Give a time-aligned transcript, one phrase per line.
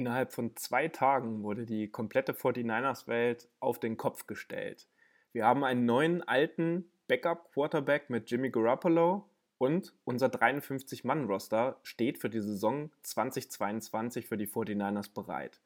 [0.00, 4.88] Innerhalb von zwei Tagen wurde die komplette 49ers-Welt auf den Kopf gestellt.
[5.34, 9.28] Wir haben einen neuen alten Backup-Quarterback mit Jimmy Garoppolo
[9.58, 15.60] und unser 53-Mann-Roster steht für die Saison 2022 für die 49ers bereit.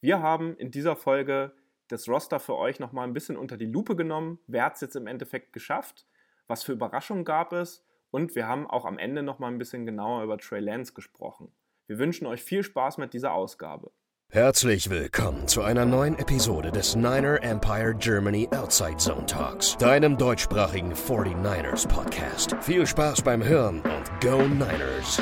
[0.00, 1.52] Wir haben in dieser Folge
[1.86, 4.40] das Roster für euch nochmal ein bisschen unter die Lupe genommen.
[4.48, 6.04] Wer hat es jetzt im Endeffekt geschafft?
[6.48, 7.86] Was für Überraschungen gab es?
[8.10, 11.52] Und wir haben auch am Ende nochmal ein bisschen genauer über Trey Lance gesprochen.
[11.88, 13.90] Wir wünschen euch viel Spaß mit dieser Ausgabe.
[14.28, 20.92] Herzlich willkommen zu einer neuen Episode des Niner Empire Germany Outside Zone Talks, deinem deutschsprachigen
[20.92, 22.54] 49ers Podcast.
[22.60, 25.18] Viel Spaß beim Hören und Go Niners!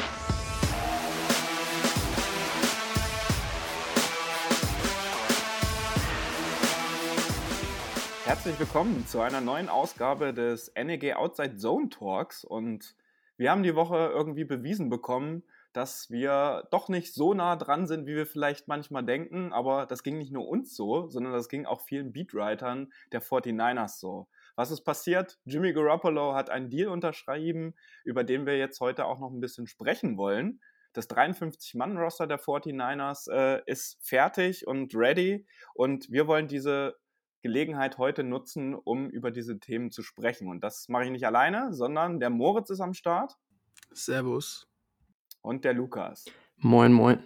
[8.25, 12.97] Herzlich willkommen zu einer neuen Ausgabe des NEG Outside Zone Talks und
[13.37, 15.45] wir haben die Woche irgendwie bewiesen bekommen,
[15.77, 19.53] dass wir doch nicht so nah dran sind, wie wir vielleicht manchmal denken.
[19.53, 23.99] Aber das ging nicht nur uns so, sondern das ging auch vielen Beatwritern der 49ers
[24.01, 24.27] so.
[24.55, 25.39] Was ist passiert?
[25.45, 29.67] Jimmy Garoppolo hat einen Deal unterschrieben, über den wir jetzt heute auch noch ein bisschen
[29.67, 30.63] sprechen wollen.
[30.95, 36.97] Das 53-Mann-Roster der 49ers äh, ist fertig und ready und wir wollen diese
[37.43, 40.49] Gelegenheit heute nutzen, um über diese Themen zu sprechen.
[40.49, 43.37] Und das mache ich nicht alleine, sondern der Moritz ist am Start.
[43.93, 44.67] Servus
[45.47, 46.25] und der Lukas.
[46.57, 47.23] Moin, moin.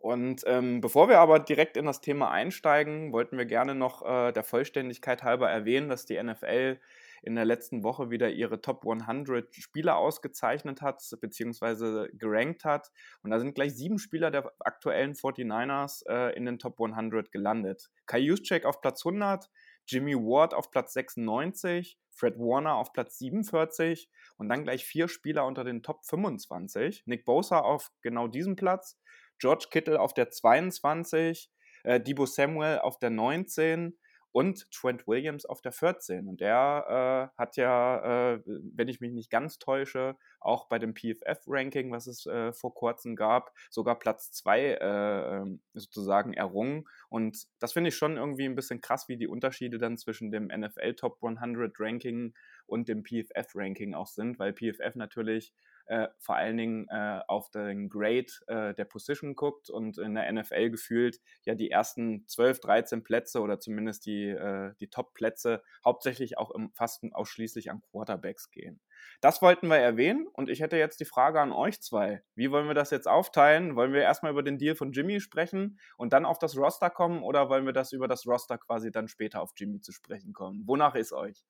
[0.00, 4.32] Und ähm, bevor wir aber direkt in das Thema einsteigen, wollten wir gerne noch äh,
[4.32, 6.80] der Vollständigkeit halber erwähnen, dass die NFL
[7.22, 12.90] in der letzten Woche wieder ihre Top 100 Spieler ausgezeichnet hat, beziehungsweise gerankt hat.
[13.22, 17.90] Und da sind gleich sieben Spieler der aktuellen 49ers äh, in den Top 100 gelandet.
[18.06, 19.50] Kai Juszczyk auf Platz 100,
[19.86, 25.46] Jimmy Ward auf Platz 96, Fred Warner auf Platz 47 und dann gleich vier Spieler
[25.46, 27.04] unter den Top 25.
[27.06, 28.98] Nick Bosa auf genau diesem Platz,
[29.38, 31.50] George Kittle auf der 22,
[31.84, 33.98] äh, Debo Samuel auf der 19
[34.32, 36.28] und Trent Williams auf der 14.
[36.28, 40.94] Und der äh, hat ja, äh, wenn ich mich nicht ganz täusche, auch bei dem
[40.94, 46.86] PFF-Ranking, was es äh, vor kurzem gab, sogar Platz 2 äh, ähm, sozusagen errungen.
[47.08, 50.46] Und das finde ich schon irgendwie ein bisschen krass, wie die Unterschiede dann zwischen dem
[50.46, 52.34] NFL Top 100 Ranking
[52.66, 55.52] und dem PFF Ranking auch sind, weil PFF natürlich
[55.90, 60.30] äh, vor allen Dingen äh, auf den Grade äh, der Position guckt und in der
[60.32, 66.38] NFL gefühlt ja die ersten 12, 13 Plätze oder zumindest die, äh, die Top-Plätze hauptsächlich
[66.38, 68.80] auch im, fast ausschließlich an Quarterbacks gehen.
[69.20, 72.22] Das wollten wir erwähnen und ich hätte jetzt die Frage an euch zwei.
[72.36, 73.74] Wie wollen wir das jetzt aufteilen?
[73.74, 77.24] Wollen wir erstmal über den Deal von Jimmy sprechen und dann auf das Roster kommen
[77.24, 80.62] oder wollen wir das über das Roster quasi dann später auf Jimmy zu sprechen kommen?
[80.66, 81.44] Wonach ist euch?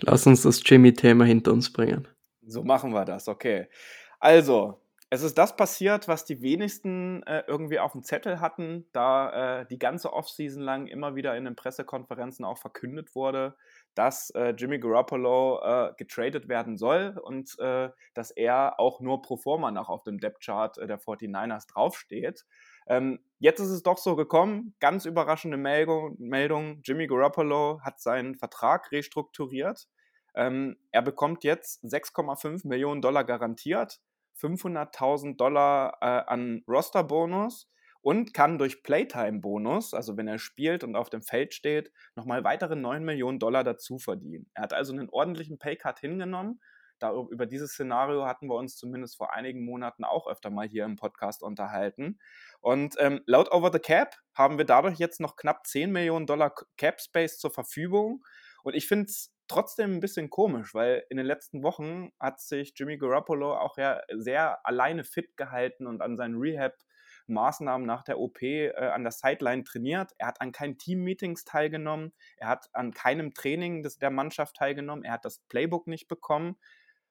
[0.00, 2.06] Lass uns das Jimmy-Thema hinter uns bringen.
[2.48, 3.68] So machen wir das, okay.
[4.20, 9.60] Also, es ist das passiert, was die wenigsten äh, irgendwie auf dem Zettel hatten, da
[9.60, 13.56] äh, die ganze Offseason lang immer wieder in den Pressekonferenzen auch verkündet wurde,
[13.94, 19.38] dass äh, Jimmy Garoppolo äh, getradet werden soll und äh, dass er auch nur pro
[19.38, 22.44] forma noch auf dem Depth-Chart äh, der 49ers draufsteht.
[22.86, 28.34] Ähm, jetzt ist es doch so gekommen, ganz überraschende Meldung, Meldung, Jimmy Garoppolo hat seinen
[28.34, 29.88] Vertrag restrukturiert.
[30.38, 34.00] Ähm, er bekommt jetzt 6,5 Millionen Dollar garantiert
[34.40, 37.68] 500.000 Dollar äh, an Roster-Bonus
[38.02, 42.76] und kann durch Playtime-Bonus, also wenn er spielt und auf dem Feld steht, nochmal weitere
[42.76, 44.48] 9 Millionen Dollar dazu verdienen.
[44.54, 46.60] Er hat also einen ordentlichen Paycut hingenommen.
[47.00, 50.84] Da, über dieses Szenario hatten wir uns zumindest vor einigen Monaten auch öfter mal hier
[50.84, 52.20] im Podcast unterhalten.
[52.60, 56.54] Und ähm, laut Over the Cap haben wir dadurch jetzt noch knapp 10 Millionen Dollar
[56.76, 58.24] Cap Space zur Verfügung.
[58.62, 62.74] Und ich finde es trotzdem ein bisschen komisch, weil in den letzten Wochen hat sich
[62.76, 66.74] Jimmy Garoppolo auch ja sehr alleine fit gehalten und an seinen Rehab
[67.28, 70.12] Maßnahmen nach der OP äh, an der Sideline trainiert.
[70.18, 72.12] Er hat an keinen Team-Meetings teilgenommen.
[72.36, 75.04] Er hat an keinem Training des, der Mannschaft teilgenommen.
[75.04, 76.56] Er hat das Playbook nicht bekommen.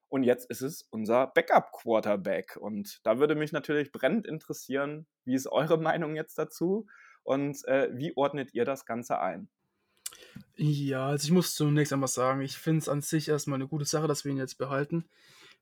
[0.10, 2.58] Und jetzt ist es unser Backup-Quarterback.
[2.58, 6.88] Und da würde mich natürlich brennend interessieren, wie ist eure Meinung jetzt dazu
[7.24, 9.50] und äh, wie ordnet ihr das Ganze ein?
[10.56, 13.86] Ja, also ich muss zunächst einmal sagen, ich finde es an sich erstmal eine gute
[13.86, 15.06] Sache, dass wir ihn jetzt behalten,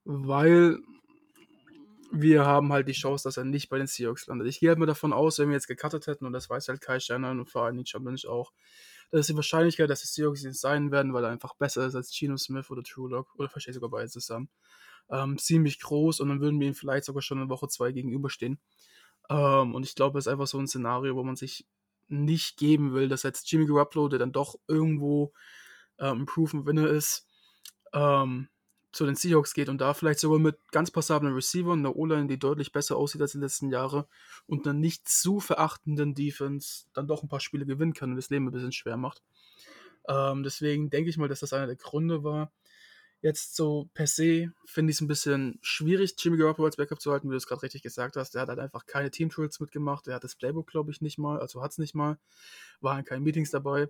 [0.05, 0.79] weil
[2.11, 4.47] wir haben halt die Chance, dass er nicht bei den Seahawks landet.
[4.47, 6.81] Ich gehe halt mal davon aus, wenn wir jetzt gecuttet hätten, und das weiß halt
[6.81, 8.53] Kai Steiner und vor allem Champions auch,
[9.11, 12.15] dass die Wahrscheinlichkeit, dass die Seahawks ihn sein werden, weil er einfach besser ist als
[12.17, 14.49] Geno Smith oder True Lock, oder verstehe sogar beides zusammen,
[15.09, 18.59] ähm, ziemlich groß und dann würden wir ihn vielleicht sogar schon in Woche 2 gegenüberstehen.
[19.29, 21.65] Ähm, und ich glaube, es ist einfach so ein Szenario, wo man sich
[22.07, 25.33] nicht geben will, dass jetzt Jimmy Garoppolo, der dann doch irgendwo
[25.99, 27.27] ähm, Proven Winner ist,
[27.93, 28.49] ähm,
[28.91, 32.39] zu den Seahawks geht und da vielleicht sogar mit ganz passablen Receivern, einer O-Line, die
[32.39, 34.05] deutlich besser aussieht als in den letzten Jahren
[34.47, 38.29] und einer nicht zu verachtenden Defense dann doch ein paar Spiele gewinnen kann und das
[38.29, 39.21] Leben ein bisschen schwer macht.
[40.07, 42.53] Ähm, deswegen denke ich mal, dass das einer der Gründe war.
[43.25, 47.11] Jetzt so per se finde ich es ein bisschen schwierig, Jimmy Garoppolo als Backup zu
[47.11, 48.35] halten, wie du es gerade richtig gesagt hast.
[48.35, 50.07] Er hat halt einfach keine Team-Tools mitgemacht.
[50.07, 52.19] Er hat das Playbook, glaube ich, nicht mal, also hat es nicht mal.
[52.81, 53.89] War in keinen Meetings dabei.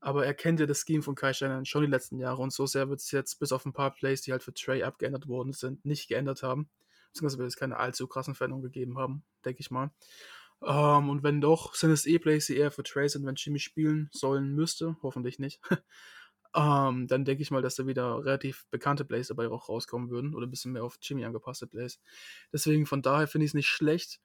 [0.00, 2.64] Aber er kennt ja das Scheme von Kai Shannon schon die letzten Jahre und so
[2.64, 5.52] sehr wird es jetzt bis auf ein paar Plays, die halt für Trey abgeändert worden
[5.52, 6.70] sind, nicht geändert haben.
[7.12, 9.90] Beziehungsweise wird es keine allzu krassen Veränderungen gegeben haben, denke ich mal.
[10.60, 13.34] Um, ähm, und wenn doch, sind es eh Plays, die eher für Trey sind, wenn
[13.34, 14.96] Jimmy spielen sollen müsste.
[15.02, 15.60] Hoffentlich nicht.
[16.54, 20.34] ähm, dann denke ich mal, dass da wieder relativ bekannte Plays dabei auch rauskommen würden
[20.34, 22.00] oder ein bisschen mehr auf Jimmy angepasste Plays.
[22.52, 24.20] Deswegen von daher finde ich es nicht schlecht.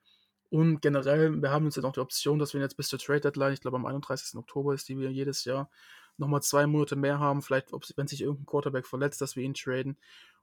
[0.50, 3.54] Und generell, wir haben jetzt auch die Option, dass wir jetzt bis zur Trade Deadline,
[3.54, 4.38] ich glaube am 31.
[4.38, 5.70] Oktober ist die wir jedes Jahr,
[6.18, 7.42] nochmal zwei Monate mehr haben.
[7.42, 9.98] Vielleicht, wenn sich irgendein Quarterback verletzt, dass wir ihn traden.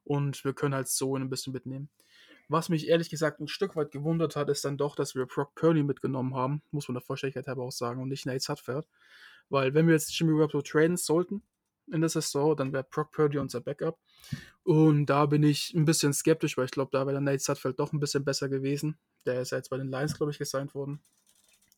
[0.05, 1.89] Und wir können halt so ein bisschen mitnehmen.
[2.49, 5.55] Was mich ehrlich gesagt ein Stück weit gewundert hat, ist dann doch, dass wir Brock
[5.57, 6.63] Purdy mitgenommen haben.
[6.71, 8.01] Muss man der Vollständigkeit halber auch sagen.
[8.01, 8.87] Und nicht Nate Sudfeld.
[9.49, 11.43] Weil wenn wir jetzt Jimmy Garoppolo traden sollten
[11.91, 13.99] in der Saison, dann wäre Brock Purdy unser Backup.
[14.65, 17.79] Und da bin ich ein bisschen skeptisch, weil ich glaube, da wäre der Nate Sudfeld
[17.79, 18.99] doch ein bisschen besser gewesen.
[19.25, 21.01] Der ist ja jetzt bei den Lions, glaube ich, gesigned worden.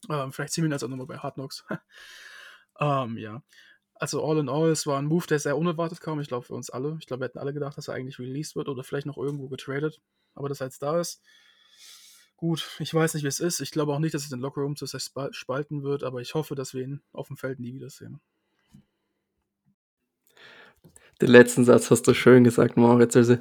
[0.08, 1.64] Ähm, vielleicht ziehen wir ihn auch nochmal bei Hard Knocks.
[2.81, 3.43] ähm, ja.
[3.94, 6.20] Also all in all, es war ein Move, der sehr unerwartet kam.
[6.20, 6.96] Ich glaube für uns alle.
[7.00, 9.49] Ich glaube, wir hätten alle gedacht, dass er eigentlich released wird oder vielleicht noch irgendwo
[9.49, 10.00] getradet.
[10.34, 11.20] Aber dass er jetzt da ist,
[12.37, 13.61] gut, ich weiß nicht, wie es ist.
[13.61, 16.75] Ich glaube auch nicht, dass es den Lockerroom zu spalten wird, aber ich hoffe, dass
[16.75, 18.20] wir ihn auf dem Feld nie wiedersehen.
[21.20, 23.17] Den letzten Satz hast du schön gesagt, Moritz.
[23.17, 23.38] Also,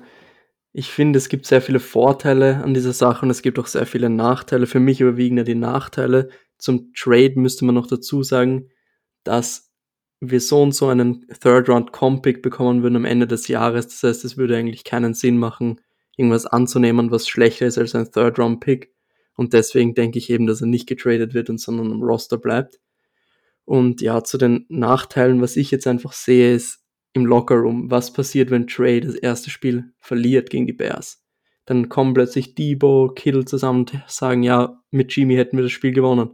[0.73, 3.85] ich finde, es gibt sehr viele Vorteile an dieser Sache und es gibt auch sehr
[3.85, 4.67] viele Nachteile.
[4.67, 6.29] Für mich überwiegen ja die Nachteile.
[6.57, 8.69] Zum Trade müsste man noch dazu sagen,
[9.23, 9.71] dass
[10.19, 13.87] wir so und so einen Third-Round-Compick bekommen würden am Ende des Jahres.
[13.87, 15.81] Das heißt, es würde eigentlich keinen Sinn machen,
[16.15, 18.91] irgendwas anzunehmen, was schlechter ist als ein Third-Round-Pick.
[19.35, 22.79] Und deswegen denke ich eben, dass er nicht getradet wird und sondern am Roster bleibt.
[23.65, 26.83] Und ja, zu den Nachteilen, was ich jetzt einfach sehe, ist,
[27.17, 31.23] im Lockerroom, was passiert, wenn Trey das erste Spiel verliert gegen die Bears.
[31.65, 35.91] Dann kommen plötzlich Debo, Kittle zusammen und sagen, ja, mit Jimmy hätten wir das Spiel
[35.91, 36.31] gewonnen.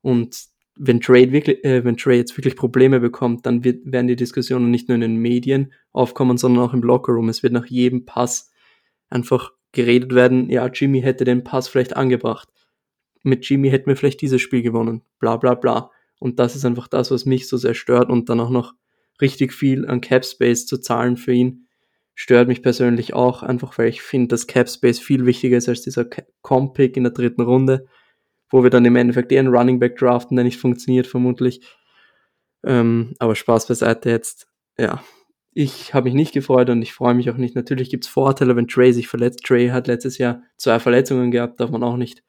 [0.00, 0.44] Und
[0.76, 4.70] wenn Trey, wirklich, äh, wenn Trey jetzt wirklich Probleme bekommt, dann wird, werden die Diskussionen
[4.70, 7.28] nicht nur in den Medien aufkommen, sondern auch im Lockerroom.
[7.28, 8.50] Es wird nach jedem Pass
[9.08, 12.48] einfach geredet werden, ja, Jimmy hätte den Pass vielleicht angebracht.
[13.22, 15.02] Mit Jimmy hätten wir vielleicht dieses Spiel gewonnen.
[15.18, 15.90] Bla bla bla.
[16.18, 18.74] Und das ist einfach das, was mich so sehr stört und dann auch noch
[19.20, 21.66] richtig viel an Cap Space zu zahlen für ihn.
[22.14, 25.82] Stört mich persönlich auch, einfach weil ich finde, dass Cap Space viel wichtiger ist als
[25.82, 26.04] dieser
[26.42, 27.86] Comp-Pick in der dritten Runde,
[28.50, 31.60] wo wir dann im Endeffekt eher einen Running Back draften, der nicht funktioniert, vermutlich.
[32.62, 34.48] Ähm, aber Spaß beiseite jetzt.
[34.78, 35.02] Ja,
[35.52, 37.54] ich habe mich nicht gefreut und ich freue mich auch nicht.
[37.54, 39.44] Natürlich gibt es Vorteile, wenn Trey sich verletzt.
[39.44, 42.22] Trey hat letztes Jahr zwei Verletzungen gehabt, darf man auch nicht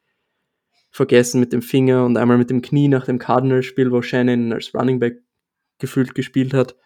[0.91, 4.73] vergessen mit dem Finger und einmal mit dem Knie nach dem Cardinals-Spiel, wo Shannon als
[4.73, 5.21] Running Back
[5.81, 6.77] gefühlt gespielt hat.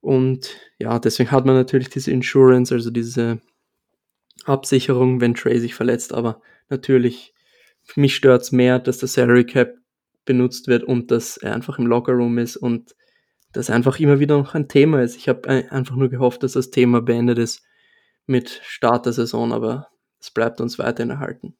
[0.00, 3.40] Und ja, deswegen hat man natürlich diese Insurance, also diese
[4.44, 6.12] Absicherung, wenn Trey sich verletzt.
[6.12, 7.34] Aber natürlich,
[7.96, 9.74] mich stört es mehr, dass der Salary Cap
[10.24, 12.94] benutzt wird und dass er einfach im Lockerroom ist und
[13.52, 15.16] das einfach immer wieder noch ein Thema ist.
[15.16, 17.62] Ich habe einfach nur gehofft, dass das Thema beendet ist
[18.26, 19.88] mit Start der Saison, aber
[20.20, 21.56] es bleibt uns weiterhin erhalten.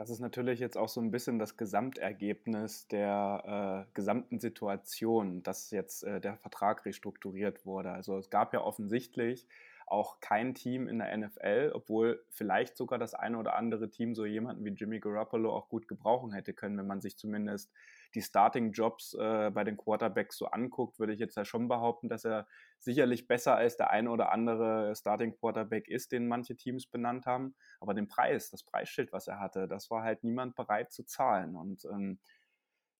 [0.00, 5.70] Das ist natürlich jetzt auch so ein bisschen das Gesamtergebnis der äh, gesamten Situation, dass
[5.72, 7.90] jetzt äh, der Vertrag restrukturiert wurde.
[7.90, 9.46] Also es gab ja offensichtlich
[9.86, 14.24] auch kein Team in der NFL, obwohl vielleicht sogar das eine oder andere Team so
[14.24, 17.70] jemanden wie Jimmy Garoppolo auch gut gebrauchen hätte können, wenn man sich zumindest
[18.14, 22.24] die Starting-Jobs äh, bei den Quarterbacks so anguckt, würde ich jetzt ja schon behaupten, dass
[22.24, 22.46] er
[22.78, 27.54] sicherlich besser als der eine oder andere Starting-Quarterback ist, den manche Teams benannt haben.
[27.80, 31.56] Aber den Preis, das Preisschild, was er hatte, das war halt niemand bereit zu zahlen.
[31.56, 32.18] Und ähm,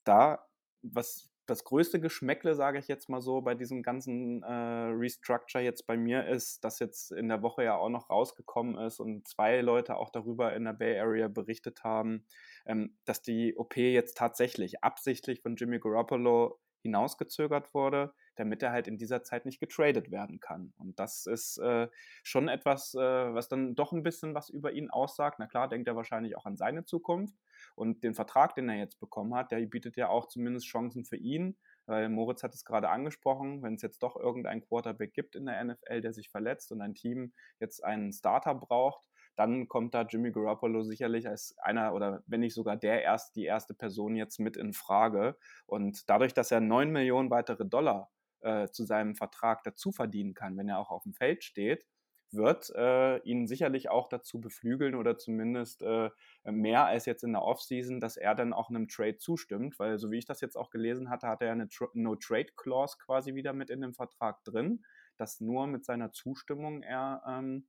[0.04, 0.46] da,
[0.82, 5.84] was das größte Geschmäckle, sage ich jetzt mal so, bei diesem ganzen äh, Restructure jetzt
[5.86, 9.60] bei mir ist, dass jetzt in der Woche ja auch noch rausgekommen ist und zwei
[9.60, 12.24] Leute auch darüber in der Bay Area berichtet haben,
[12.66, 18.86] ähm, dass die OP jetzt tatsächlich absichtlich von Jimmy Garoppolo hinausgezögert wurde, damit er halt
[18.86, 20.72] in dieser Zeit nicht getradet werden kann.
[20.78, 21.88] Und das ist äh,
[22.22, 25.38] schon etwas, äh, was dann doch ein bisschen was über ihn aussagt.
[25.40, 27.34] Na klar, denkt er wahrscheinlich auch an seine Zukunft.
[27.74, 31.16] Und den Vertrag, den er jetzt bekommen hat, der bietet ja auch zumindest Chancen für
[31.16, 35.46] ihn, weil Moritz hat es gerade angesprochen, wenn es jetzt doch irgendein Quarterback gibt in
[35.46, 40.02] der NFL, der sich verletzt und ein Team jetzt einen Starter braucht, dann kommt da
[40.02, 44.38] Jimmy Garoppolo sicherlich als einer oder wenn nicht sogar der erst die erste Person jetzt
[44.38, 45.36] mit in Frage.
[45.66, 48.10] Und dadurch, dass er 9 Millionen weitere Dollar
[48.40, 51.86] äh, zu seinem Vertrag dazu verdienen kann, wenn er auch auf dem Feld steht,
[52.32, 56.10] wird äh, ihn sicherlich auch dazu beflügeln oder zumindest äh,
[56.44, 60.10] mehr als jetzt in der Offseason, dass er dann auch einem Trade zustimmt, weil so
[60.10, 63.80] wie ich das jetzt auch gelesen hatte, hat er eine No-Trade-Clause quasi wieder mit in
[63.80, 64.84] dem Vertrag drin,
[65.16, 67.66] dass nur mit seiner Zustimmung er ähm,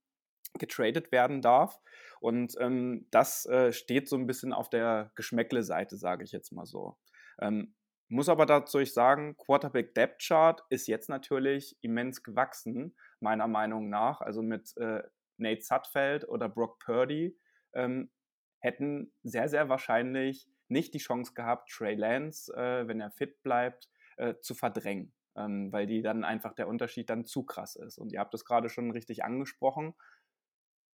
[0.57, 1.79] getradet werden darf.
[2.19, 6.65] Und ähm, das äh, steht so ein bisschen auf der Geschmäckle-Seite, sage ich jetzt mal
[6.65, 6.97] so.
[7.39, 7.73] Ähm,
[8.11, 14.19] muss aber dazu sagen, Quarterback Depth Chart ist jetzt natürlich immens gewachsen, meiner Meinung nach.
[14.19, 15.03] Also mit äh,
[15.37, 17.37] Nate Sutfeld oder Brock Purdy
[17.73, 18.11] ähm,
[18.59, 23.89] hätten sehr, sehr wahrscheinlich nicht die Chance gehabt, Trey Lance, äh, wenn er fit bleibt,
[24.17, 27.97] äh, zu verdrängen, ähm, weil die dann einfach der Unterschied dann zu krass ist.
[27.97, 29.93] Und ihr habt es gerade schon richtig angesprochen.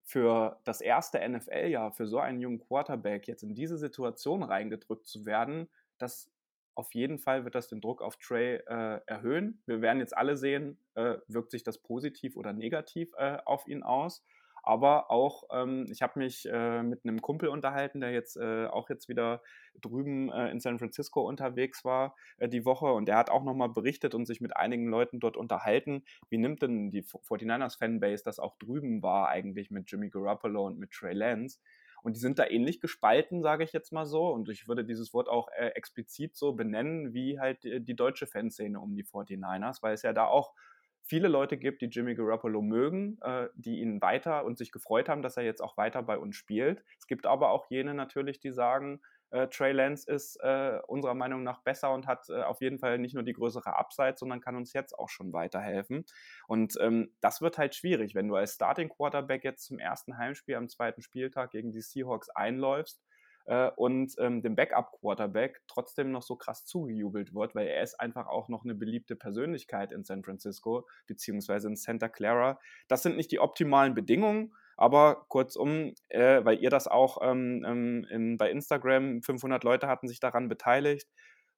[0.04, 5.26] Für das erste NFL-Jahr, für so einen jungen Quarterback jetzt in diese Situation reingedrückt zu
[5.26, 6.30] werden, das
[6.76, 9.62] auf jeden Fall wird das den Druck auf Trey äh, erhöhen.
[9.66, 13.84] Wir werden jetzt alle sehen, äh, wirkt sich das positiv oder negativ äh, auf ihn
[13.84, 14.24] aus.
[14.68, 18.90] Aber auch, ähm, ich habe mich äh, mit einem Kumpel unterhalten, der jetzt äh, auch
[18.90, 19.44] jetzt wieder
[19.80, 22.88] drüben äh, in San Francisco unterwegs war die Woche.
[22.88, 26.04] Und der hat auch nochmal berichtet und sich mit einigen Leuten dort unterhalten.
[26.30, 30.90] Wie nimmt denn die 49ers-Fanbase das auch drüben war, eigentlich mit Jimmy Garoppolo und mit
[30.90, 31.60] Trey Lance?
[32.06, 34.28] Und die sind da ähnlich gespalten, sage ich jetzt mal so.
[34.28, 38.28] Und ich würde dieses Wort auch äh, explizit so benennen, wie halt die, die deutsche
[38.28, 40.54] Fanszene um die 49ers, weil es ja da auch
[41.02, 45.24] viele Leute gibt, die Jimmy Garoppolo mögen, äh, die ihn weiter und sich gefreut haben,
[45.24, 46.84] dass er jetzt auch weiter bei uns spielt.
[47.00, 49.02] Es gibt aber auch jene natürlich, die sagen,
[49.36, 52.98] äh, Trey Lance ist äh, unserer Meinung nach besser und hat äh, auf jeden Fall
[52.98, 56.06] nicht nur die größere Upside, sondern kann uns jetzt auch schon weiterhelfen.
[56.48, 60.56] Und ähm, das wird halt schwierig, wenn du als Starting Quarterback jetzt zum ersten Heimspiel
[60.56, 63.04] am zweiten Spieltag gegen die Seahawks einläufst
[63.46, 68.28] äh, und ähm, dem Backup-Quarterback trotzdem noch so krass zugejubelt wird, weil er ist einfach
[68.28, 72.58] auch noch eine beliebte Persönlichkeit in San Francisco beziehungsweise in Santa Clara.
[72.88, 74.54] Das sind nicht die optimalen Bedingungen.
[74.78, 80.08] Aber kurzum, äh, weil ihr das auch ähm, ähm in, bei Instagram, 500 Leute hatten
[80.08, 81.10] sich daran beteiligt.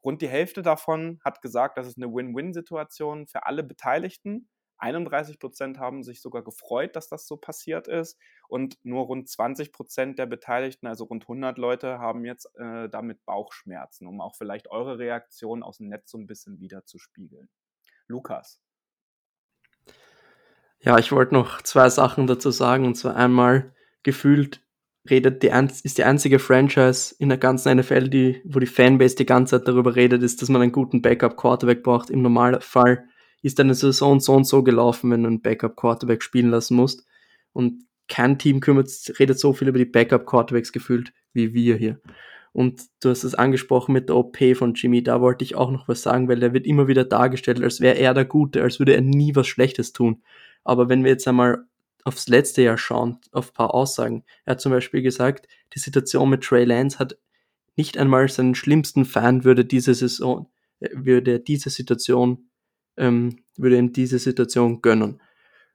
[0.04, 4.48] Rund die Hälfte davon hat gesagt, das ist eine Win-Win-Situation für alle Beteiligten.
[4.80, 8.20] 31 Prozent haben sich sogar gefreut, dass das so passiert ist.
[8.48, 13.26] Und nur rund 20 Prozent der Beteiligten, also rund 100 Leute, haben jetzt äh, damit
[13.26, 17.50] Bauchschmerzen, um auch vielleicht eure Reaktion aus dem Netz so ein bisschen wieder zu spiegeln.
[18.08, 18.62] Lukas.
[20.80, 22.86] Ja, ich wollte noch zwei Sachen dazu sagen.
[22.86, 24.62] Und zwar einmal gefühlt
[25.10, 25.52] redet die,
[25.84, 29.68] ist die einzige Franchise in der ganzen NFL, die, wo die Fanbase die ganze Zeit
[29.68, 32.10] darüber redet, ist, dass man einen guten Backup-Quarterback braucht.
[32.10, 33.06] Im Normalfall
[33.42, 37.06] ist eine Saison so und so gelaufen, wenn du einen Backup-Quarterback spielen lassen musst.
[37.54, 42.02] Und kein Team kümmert, redet so viel über die Backup-Quarterbacks gefühlt wie wir hier.
[42.54, 45.88] Und du hast es angesprochen mit der OP von Jimmy, da wollte ich auch noch
[45.88, 48.96] was sagen, weil der wird immer wieder dargestellt, als wäre er der Gute, als würde
[48.96, 50.24] er nie was Schlechtes tun.
[50.68, 51.66] Aber wenn wir jetzt einmal
[52.04, 54.24] aufs letzte Jahr schauen, auf ein paar Aussagen.
[54.46, 57.18] Er hat zum Beispiel gesagt, die Situation mit Trey Lance hat
[57.76, 62.50] nicht einmal seinen schlimmsten Fan würde diese Saison, äh, würde diese Situation,
[62.96, 65.22] ähm, würde ihm diese Situation gönnen.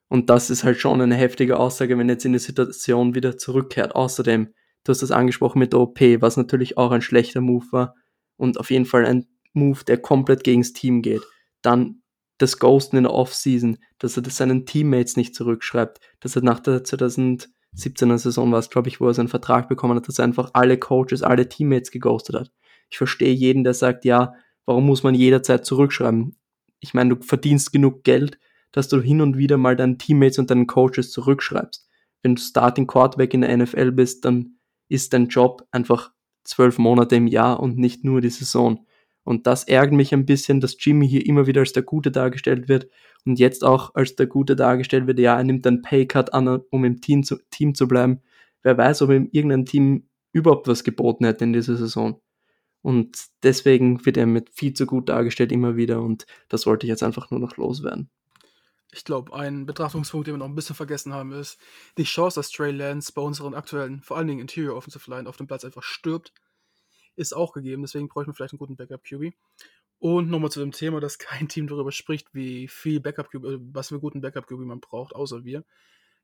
[0.09, 3.95] Und das ist halt schon eine heftige Aussage, wenn jetzt in die Situation wieder zurückkehrt.
[3.95, 4.53] Außerdem,
[4.85, 7.95] du hast das angesprochen mit der OP, was natürlich auch ein schlechter Move war
[8.37, 11.23] und auf jeden Fall ein Move, der komplett gegens Team geht.
[11.63, 12.02] Dann
[12.43, 16.61] das Ghosten in der Offseason, dass er das seinen Teammates nicht zurückschreibt, dass er nach
[16.61, 20.51] der 2017er Saison war glaube ich, wo er seinen Vertrag bekommen hat, dass er einfach
[20.53, 22.51] alle Coaches, alle Teammates geghostet hat.
[22.91, 24.35] Ich verstehe jeden, der sagt, ja,
[24.67, 26.37] warum muss man jederzeit zurückschreiben?
[26.81, 28.39] Ich meine, du verdienst genug Geld,
[28.73, 31.89] dass du hin und wieder mal deinen Teammates und deinen Coaches zurückschreibst.
[32.23, 34.57] Wenn du Starting Quarterback in der NFL bist, dann
[34.89, 36.11] ist dein Job einfach
[36.45, 38.85] zwölf Monate im Jahr und nicht nur die Saison.
[39.25, 42.69] Und das ärgert mich ein bisschen, dass Jimmy hier immer wieder als der Gute dargestellt
[42.69, 42.89] wird
[43.25, 45.19] und jetzt auch als der Gute dargestellt wird.
[45.21, 48.21] Ja, er nimmt einen Paycut an, um im Team zu, Team zu bleiben.
[48.63, 52.21] Wer weiß, ob ihm irgendein Team überhaupt was geboten hätte in dieser Saison.
[52.81, 56.89] Und deswegen wird er mit viel zu gut dargestellt immer wieder und das wollte ich
[56.89, 58.11] jetzt einfach nur noch loswerden.
[58.95, 61.59] Ich glaube, ein Betrachtungspunkt, den wir noch ein bisschen vergessen haben, ist
[61.97, 65.37] die Chance, dass Trey Lance bei unseren aktuellen, vor allen Dingen Interior Offensive Line auf
[65.37, 66.33] dem Platz einfach stirbt
[67.17, 67.83] ist auch gegeben.
[67.83, 69.35] Deswegen bräuchten wir vielleicht einen guten Backup-QB.
[69.99, 73.89] Und nochmal zu dem Thema, dass kein Team darüber spricht, wie viel Backup-QB, äh, was
[73.89, 75.65] für einen guten Backup-QB man braucht, außer wir.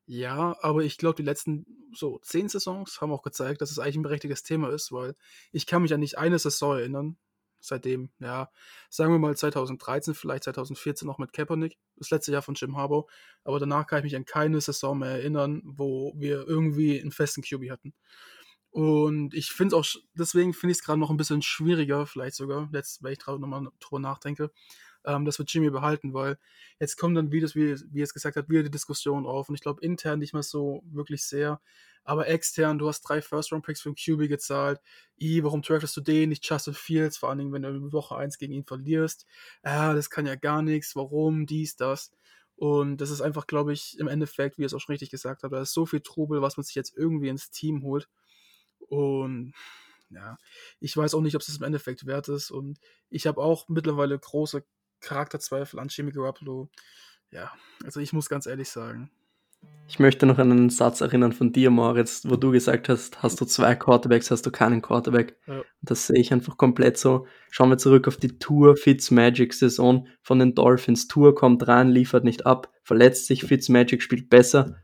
[0.05, 3.97] Ja, aber ich glaube, die letzten so zehn Saisons haben auch gezeigt, dass es eigentlich
[3.97, 5.15] ein berechtigtes Thema ist, weil
[5.51, 7.17] ich kann mich an nicht eine Saison erinnern,
[7.59, 8.49] seitdem, ja,
[8.89, 13.07] sagen wir mal 2013, vielleicht 2014 noch mit Kaepernick, das letzte Jahr von Jim Harbaugh,
[13.43, 17.43] aber danach kann ich mich an keine Saison mehr erinnern, wo wir irgendwie einen festen
[17.43, 17.93] QB hatten.
[18.71, 22.35] Und ich finde es auch, deswegen finde ich es gerade noch ein bisschen schwieriger, vielleicht
[22.35, 24.51] sogar, jetzt, weil ich gerade nochmal drüber nachdenke,
[25.05, 26.37] ähm, das wird Jimmy behalten, weil
[26.79, 29.49] jetzt kommen dann wieder, wie, wie es gesagt hat, wieder die Diskussion auf.
[29.49, 31.61] Und ich glaube, intern nicht mehr so wirklich sehr.
[32.03, 34.79] Aber extern, du hast drei First-Round-Picks für den QB gezahlt.
[35.19, 37.17] I, warum draftest du den, nicht Justin Fields?
[37.17, 39.25] Vor allen Dingen, wenn du in Woche 1 gegen ihn verlierst.
[39.63, 40.95] Ja, das kann ja gar nichts.
[40.95, 41.45] Warum?
[41.45, 42.11] Dies, das.
[42.55, 45.43] Und das ist einfach, glaube ich, im Endeffekt, wie ihr es auch schon richtig gesagt
[45.43, 48.09] habt, da ist so viel Trubel, was man sich jetzt irgendwie ins Team holt.
[48.89, 49.53] Und
[50.09, 50.37] ja,
[50.79, 52.51] ich weiß auch nicht, ob es im Endeffekt wert ist.
[52.51, 52.79] Und
[53.09, 54.63] ich habe auch mittlerweile große
[55.01, 56.69] Charakterzweifel an Jimmy Garoppolo.
[57.31, 57.51] Ja,
[57.83, 59.11] also ich muss ganz ehrlich sagen.
[59.87, 63.41] Ich möchte noch an einen Satz erinnern von dir, Moritz, wo du gesagt hast, hast
[63.41, 65.35] du zwei Quarterbacks, hast du keinen Quarterback.
[65.47, 65.63] Ja.
[65.81, 67.27] Das sehe ich einfach komplett so.
[67.49, 71.07] Schauen wir zurück auf die Tour Fitzmagic Saison von den Dolphins.
[71.07, 74.77] Tour kommt rein, liefert nicht ab, verletzt sich, Fitzmagic spielt besser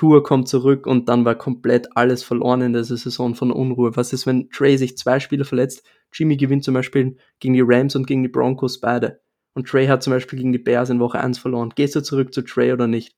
[0.00, 3.94] Tour kommt zurück und dann war komplett alles verloren in dieser Saison von Unruhe.
[3.96, 5.82] Was ist, wenn Trey sich zwei Spieler verletzt?
[6.10, 9.20] Jimmy gewinnt zum Beispiel gegen die Rams und gegen die Broncos beide.
[9.52, 11.74] Und Trey hat zum Beispiel gegen die Bears in Woche 1 verloren.
[11.74, 13.14] Gehst du zurück zu Trey oder nicht?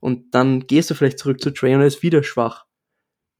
[0.00, 2.66] Und dann gehst du vielleicht zurück zu Trey und er ist wieder schwach.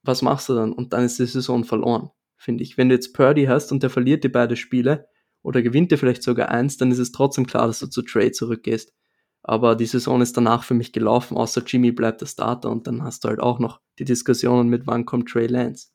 [0.02, 0.72] Was machst du dann?
[0.72, 2.78] Und dann ist die Saison verloren, finde ich.
[2.78, 5.08] Wenn du jetzt Purdy hast und der verliert dir beide Spiele
[5.42, 8.32] oder gewinnt dir vielleicht sogar eins, dann ist es trotzdem klar, dass du zu Trey
[8.32, 8.94] zurückgehst.
[9.42, 13.02] Aber die Saison ist danach für mich gelaufen, außer Jimmy bleibt der Starter und dann
[13.02, 15.88] hast du halt auch noch die Diskussionen mit, wann kommt Trey Lance.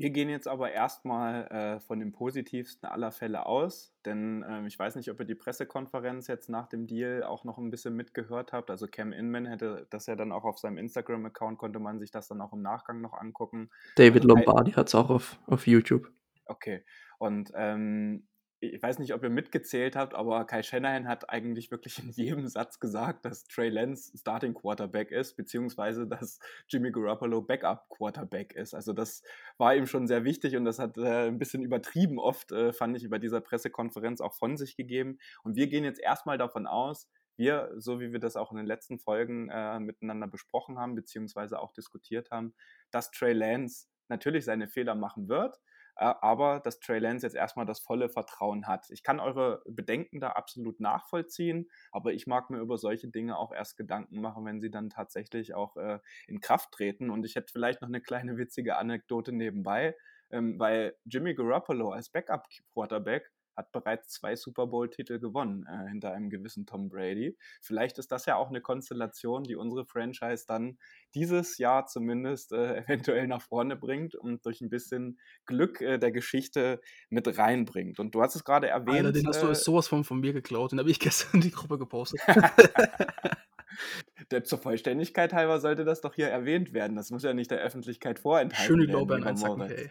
[0.00, 4.78] Wir gehen jetzt aber erstmal äh, von dem positivsten aller Fälle aus, denn ähm, ich
[4.78, 8.52] weiß nicht, ob ihr die Pressekonferenz jetzt nach dem Deal auch noch ein bisschen mitgehört
[8.52, 8.70] habt.
[8.70, 12.28] Also Cam Inman hätte das ja dann auch auf seinem Instagram-Account, konnte man sich das
[12.28, 13.70] dann auch im Nachgang noch angucken.
[13.96, 16.12] David also, Lombardi hat es auch auf, auf YouTube.
[16.46, 16.84] Okay,
[17.18, 18.27] und ähm,
[18.60, 22.48] ich weiß nicht, ob ihr mitgezählt habt, aber Kai Shanahan hat eigentlich wirklich in jedem
[22.48, 28.74] Satz gesagt, dass Trey Lance Starting Quarterback ist, beziehungsweise dass Jimmy Garoppolo Backup Quarterback ist.
[28.74, 29.22] Also das
[29.58, 32.96] war ihm schon sehr wichtig und das hat äh, ein bisschen übertrieben oft, äh, fand
[32.96, 35.18] ich, über dieser Pressekonferenz auch von sich gegeben.
[35.44, 38.66] Und wir gehen jetzt erstmal davon aus, wir, so wie wir das auch in den
[38.66, 42.52] letzten Folgen äh, miteinander besprochen haben, beziehungsweise auch diskutiert haben,
[42.90, 45.60] dass Trey Lance natürlich seine Fehler machen wird,
[45.98, 48.86] aber dass Trey Lance jetzt erstmal das volle Vertrauen hat.
[48.90, 53.52] Ich kann eure Bedenken da absolut nachvollziehen, aber ich mag mir über solche Dinge auch
[53.52, 57.10] erst Gedanken machen, wenn sie dann tatsächlich auch äh, in Kraft treten.
[57.10, 59.96] Und ich hätte vielleicht noch eine kleine witzige Anekdote nebenbei,
[60.30, 66.30] ähm, weil Jimmy Garoppolo als Backup-Quarterback hat bereits zwei Super Bowl-Titel gewonnen äh, hinter einem
[66.30, 67.36] gewissen Tom Brady.
[67.60, 70.78] Vielleicht ist das ja auch eine Konstellation, die unsere Franchise dann
[71.14, 76.12] dieses Jahr zumindest äh, eventuell nach vorne bringt und durch ein bisschen Glück äh, der
[76.12, 77.98] Geschichte mit reinbringt.
[77.98, 79.06] Und du hast es gerade erwähnt.
[79.06, 81.40] Alter, den hast du äh sowas von, von mir geklaut, den habe ich gestern in
[81.40, 82.20] die Gruppe gepostet.
[84.30, 86.96] der, zur Vollständigkeit halber sollte das doch hier erwähnt werden.
[86.96, 89.90] Das muss ja nicht der Öffentlichkeit vorenthalten Schöne Lorbeeren einsacken, hey.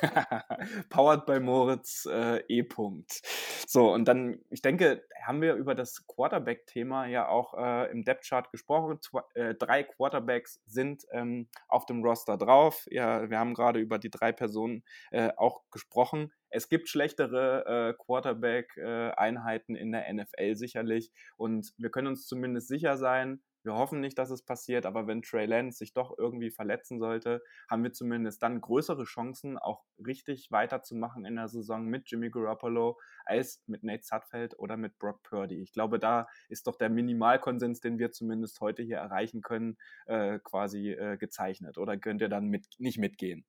[0.88, 2.62] Powered by Moritz äh, E.
[2.62, 3.22] -Punkt.
[3.66, 8.50] So, und dann, ich denke, haben wir über das Quarterback-Thema ja auch äh, im Depth-Chart
[8.50, 9.00] gesprochen.
[9.00, 12.86] Zwei, äh, drei Quarterbacks sind ähm, auf dem Roster drauf.
[12.90, 16.32] Ja, wir haben gerade über die drei Personen äh, auch gesprochen.
[16.48, 21.12] Es gibt schlechtere äh, Quarterback-Einheiten in der NFL sicherlich.
[21.36, 25.22] Und wir können uns zumindest sicher sein, wir hoffen nicht, dass es passiert, aber wenn
[25.22, 30.50] Trey Lance sich doch irgendwie verletzen sollte, haben wir zumindest dann größere Chancen, auch richtig
[30.50, 35.60] weiterzumachen in der Saison mit Jimmy Garoppolo als mit Nate Sudfeld oder mit Brock Purdy.
[35.60, 40.38] Ich glaube, da ist doch der Minimalkonsens, den wir zumindest heute hier erreichen können, äh,
[40.38, 41.76] quasi äh, gezeichnet.
[41.78, 43.44] Oder könnt ihr dann mit, nicht mitgehen?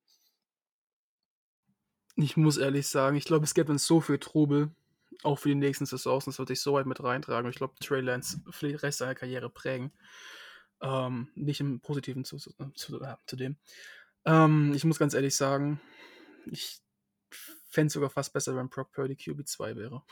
[2.16, 4.70] Ich muss ehrlich sagen, ich glaube, es gibt dann so viel Trubel
[5.22, 7.50] auch für die nächsten Saisons, das würde ich so weit mit reintragen.
[7.50, 9.92] Ich glaube, Trey Lance für den Rest seiner Karriere prägen.
[10.80, 13.56] Ähm, nicht im Positiven zu, zu, äh, zu dem.
[14.24, 15.80] Ähm, ich muss ganz ehrlich sagen,
[16.46, 16.80] ich
[17.68, 20.02] fände es sogar fast besser, wenn Brock Purdy QB2 wäre.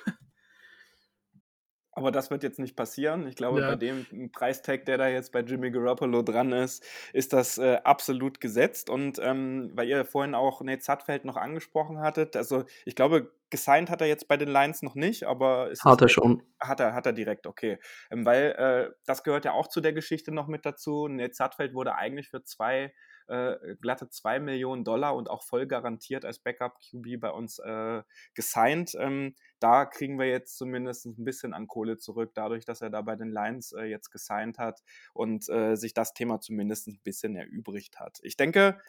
[1.92, 3.26] Aber das wird jetzt nicht passieren.
[3.26, 3.70] Ich glaube, ja.
[3.70, 8.40] bei dem Preistag, der da jetzt bei Jimmy Garoppolo dran ist, ist das äh, absolut
[8.40, 8.88] gesetzt.
[8.88, 13.90] Und ähm, weil ihr vorhin auch Nate Sudfeld noch angesprochen hattet, also ich glaube, gesigned
[13.90, 16.42] hat er jetzt bei den Lions noch nicht, aber hat er schon.
[16.60, 17.78] Hat er, hat er direkt, okay.
[18.10, 21.08] Ähm, weil äh, das gehört ja auch zu der Geschichte noch mit dazu.
[21.08, 22.92] Nate Sudfeld wurde eigentlich für zwei
[23.30, 28.02] äh, glatte 2 Millionen Dollar und auch voll garantiert als Backup-QB bei uns äh,
[28.34, 28.96] gesigned.
[28.98, 33.02] Ähm, da kriegen wir jetzt zumindest ein bisschen an Kohle zurück, dadurch, dass er da
[33.02, 34.80] bei den Lions äh, jetzt gesigned hat
[35.14, 38.18] und äh, sich das Thema zumindest ein bisschen erübrigt hat.
[38.22, 38.80] Ich denke,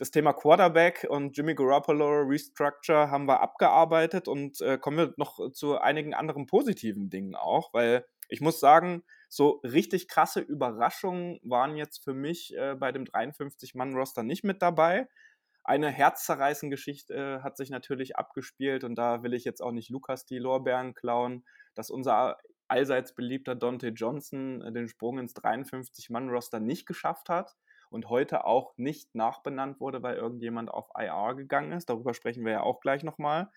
[0.00, 5.52] das Thema Quarterback und Jimmy Garoppolo Restructure haben wir abgearbeitet und äh, kommen wir noch
[5.52, 11.76] zu einigen anderen positiven Dingen auch, weil ich muss sagen, so richtig krasse Überraschungen waren
[11.76, 15.06] jetzt für mich äh, bei dem 53-Mann-Roster nicht mit dabei.
[15.64, 19.90] eine herzzerreißende Geschichte äh, hat sich natürlich abgespielt und da will ich jetzt auch nicht
[19.90, 26.58] Lukas die Lorbeeren klauen, dass unser allseits beliebter Dante Johnson äh, den Sprung ins 53-Mann-Roster
[26.58, 27.54] nicht geschafft hat
[27.90, 31.90] und heute auch nicht nachbenannt wurde, weil irgendjemand auf IR gegangen ist.
[31.90, 33.50] Darüber sprechen wir ja auch gleich nochmal.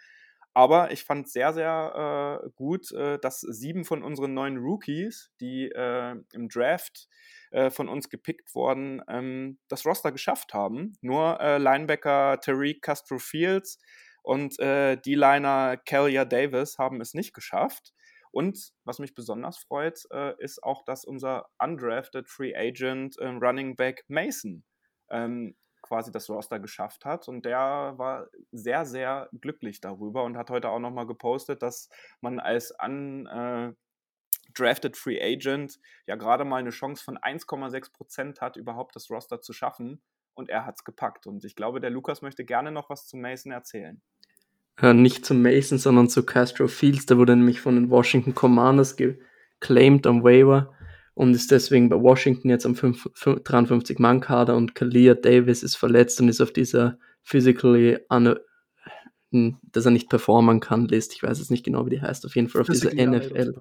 [0.55, 5.69] Aber ich fand sehr, sehr äh, gut, äh, dass sieben von unseren neuen Rookies, die
[5.69, 7.07] äh, im Draft
[7.51, 10.93] äh, von uns gepickt wurden, ähm, das Roster geschafft haben.
[11.01, 13.79] Nur äh, Linebacker Tariq Castro Fields
[14.21, 17.93] und äh, D-Liner Kelia Davis haben es nicht geschafft.
[18.33, 23.75] Und was mich besonders freut, äh, ist auch, dass unser undrafted Free Agent äh, Running
[23.75, 24.63] Back Mason
[25.11, 27.27] ähm, quasi das Roster geschafft hat.
[27.27, 31.89] Und der war sehr, sehr glücklich darüber und hat heute auch nochmal gepostet, dass
[32.21, 33.75] man als undrafted
[34.95, 39.41] äh, Free Agent ja gerade mal eine Chance von 1,6 Prozent hat, überhaupt das Roster
[39.41, 40.01] zu schaffen.
[40.33, 41.27] Und er hat es gepackt.
[41.27, 44.01] Und ich glaube, der Lukas möchte gerne noch was zu Mason erzählen
[44.81, 47.05] äh, nicht zu Mason, sondern zu Castro Fields.
[47.05, 50.73] Der wurde nämlich von den Washington Commanders geclaimed am Waiver
[51.13, 56.41] und ist deswegen bei Washington jetzt am 53-Mann-Kader und Kalia Davis ist verletzt und ist
[56.41, 58.35] auf dieser physically un
[59.71, 61.13] dass er nicht performen kann, List.
[61.13, 62.23] Ich weiß jetzt nicht genau, wie die heißt.
[62.23, 63.53] Auf jeden Fall auf dieser NFL.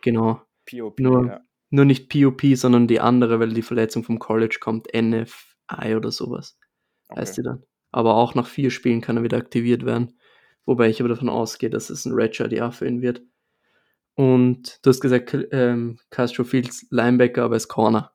[0.00, 0.40] Genau.
[0.64, 1.40] POP, nur, ja.
[1.68, 4.88] nur nicht POP, sondern die andere, weil die Verletzung vom College kommt.
[4.94, 6.56] NFI oder sowas
[7.08, 7.20] okay.
[7.20, 7.62] heißt sie dann.
[7.92, 10.14] Aber auch nach vier Spielen kann er wieder aktiviert werden.
[10.66, 13.22] Wobei ich aber davon ausgehe, dass es ein Redshirt-Jahr für ihn wird.
[14.14, 18.12] Und du hast gesagt, ähm, Castro Fields Linebacker, aber als Corner.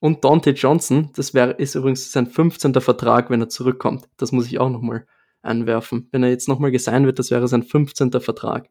[0.00, 2.74] Und Dante Johnson, das wär, ist übrigens sein 15.
[2.74, 4.08] Vertrag, wenn er zurückkommt.
[4.16, 5.06] Das muss ich auch nochmal
[5.42, 6.08] einwerfen.
[6.12, 8.12] Wenn er jetzt nochmal gesigned wird, das wäre sein 15.
[8.20, 8.68] Vertrag.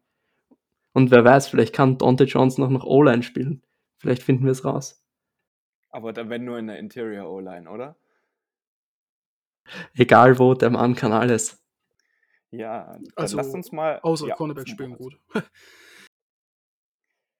[0.92, 3.62] Und wer weiß, vielleicht kann Dante Johnson auch noch O-Line spielen.
[3.98, 5.02] Vielleicht finden wir es raus.
[5.90, 7.96] Aber dann wenn nur in der Interior O-Line, oder?
[9.94, 11.63] Egal wo, der Mann kann alles.
[12.56, 14.00] Ja, dann also, lasst uns mal.
[14.00, 15.18] Außer ja, Cornerback spielen gut.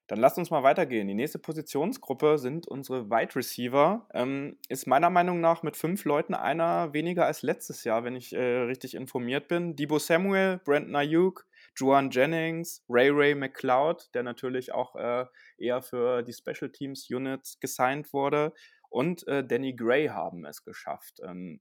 [0.07, 1.09] Dann lasst uns mal weitergehen.
[1.09, 4.07] Die nächste Positionsgruppe sind unsere Wide Receiver.
[4.13, 8.35] Ähm, ist meiner Meinung nach mit fünf Leuten einer weniger als letztes Jahr, wenn ich
[8.35, 9.77] äh, richtig informiert bin.
[9.77, 15.25] Debo Samuel, Brandon Ayuk, Juan Jennings, Ray Ray McLeod, der natürlich auch äh,
[15.57, 18.53] eher für die Special Teams Units gesigned wurde,
[18.95, 21.19] und äh, Danny Gray haben es geschafft.
[21.27, 21.61] Ähm,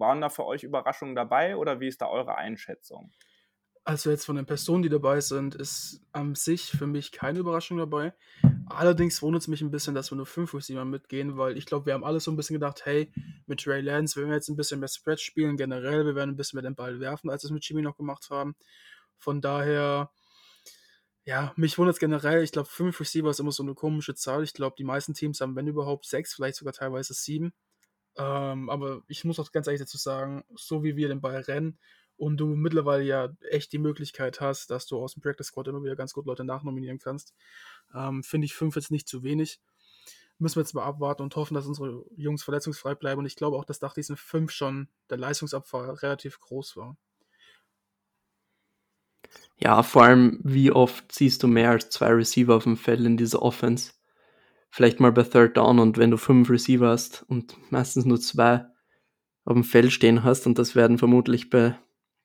[0.00, 3.12] waren da für euch Überraschungen dabei oder wie ist da eure Einschätzung?
[3.84, 7.78] Also jetzt von den Personen, die dabei sind, ist an sich für mich keine Überraschung
[7.78, 8.12] dabei.
[8.66, 11.86] Allerdings wundert es mich ein bisschen, dass wir nur fünf Receiver mitgehen, weil ich glaube,
[11.86, 13.10] wir haben alle so ein bisschen gedacht, hey,
[13.46, 16.36] mit Trey Lance, wenn wir jetzt ein bisschen mehr Spread spielen, generell, wir werden ein
[16.36, 18.54] bisschen mehr den Ball werfen, als wir es mit Jimmy noch gemacht haben.
[19.18, 20.10] Von daher,
[21.24, 22.44] ja, mich wundert es generell.
[22.44, 24.44] Ich glaube, fünf Receiver ist immer so eine komische Zahl.
[24.44, 27.52] Ich glaube, die meisten Teams haben, wenn überhaupt, sechs, vielleicht sogar teilweise sieben.
[28.16, 31.78] Ähm, aber ich muss auch ganz ehrlich dazu sagen, so wie wir den Ball rennen
[32.16, 35.82] und du mittlerweile ja echt die Möglichkeit hast, dass du aus dem Practice Squad immer
[35.82, 37.34] wieder ganz gut Leute nachnominieren kannst,
[37.94, 39.60] ähm, finde ich fünf jetzt nicht zu wenig.
[40.38, 43.20] Müssen wir jetzt mal abwarten und hoffen, dass unsere Jungs verletzungsfrei bleiben.
[43.20, 46.96] Und ich glaube auch, dass nach diesen fünf schon der Leistungsabfall relativ groß war.
[49.58, 53.16] Ja, vor allem, wie oft siehst du mehr als zwei Receiver auf dem Feld in
[53.16, 53.92] dieser Offense?
[54.70, 58.66] Vielleicht mal bei Third Down und wenn du fünf Receiver hast und meistens nur zwei
[59.44, 61.76] auf dem Feld stehen hast und das werden vermutlich bei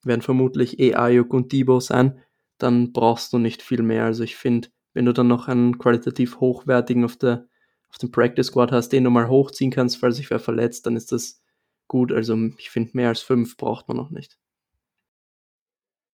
[0.04, 2.22] werden vermutlich eh Ayuk und Debo sein,
[2.60, 4.06] dann brauchst du nicht viel mehr.
[4.06, 7.48] Also ich finde, wenn du dann noch einen qualitativ hochwertigen auf der
[7.90, 10.96] auf dem Practice Squad hast, den du mal hochziehen kannst, falls sich wer verletzt, dann
[10.96, 11.42] ist das
[11.88, 12.12] gut.
[12.12, 14.38] Also ich finde, mehr als fünf braucht man noch nicht.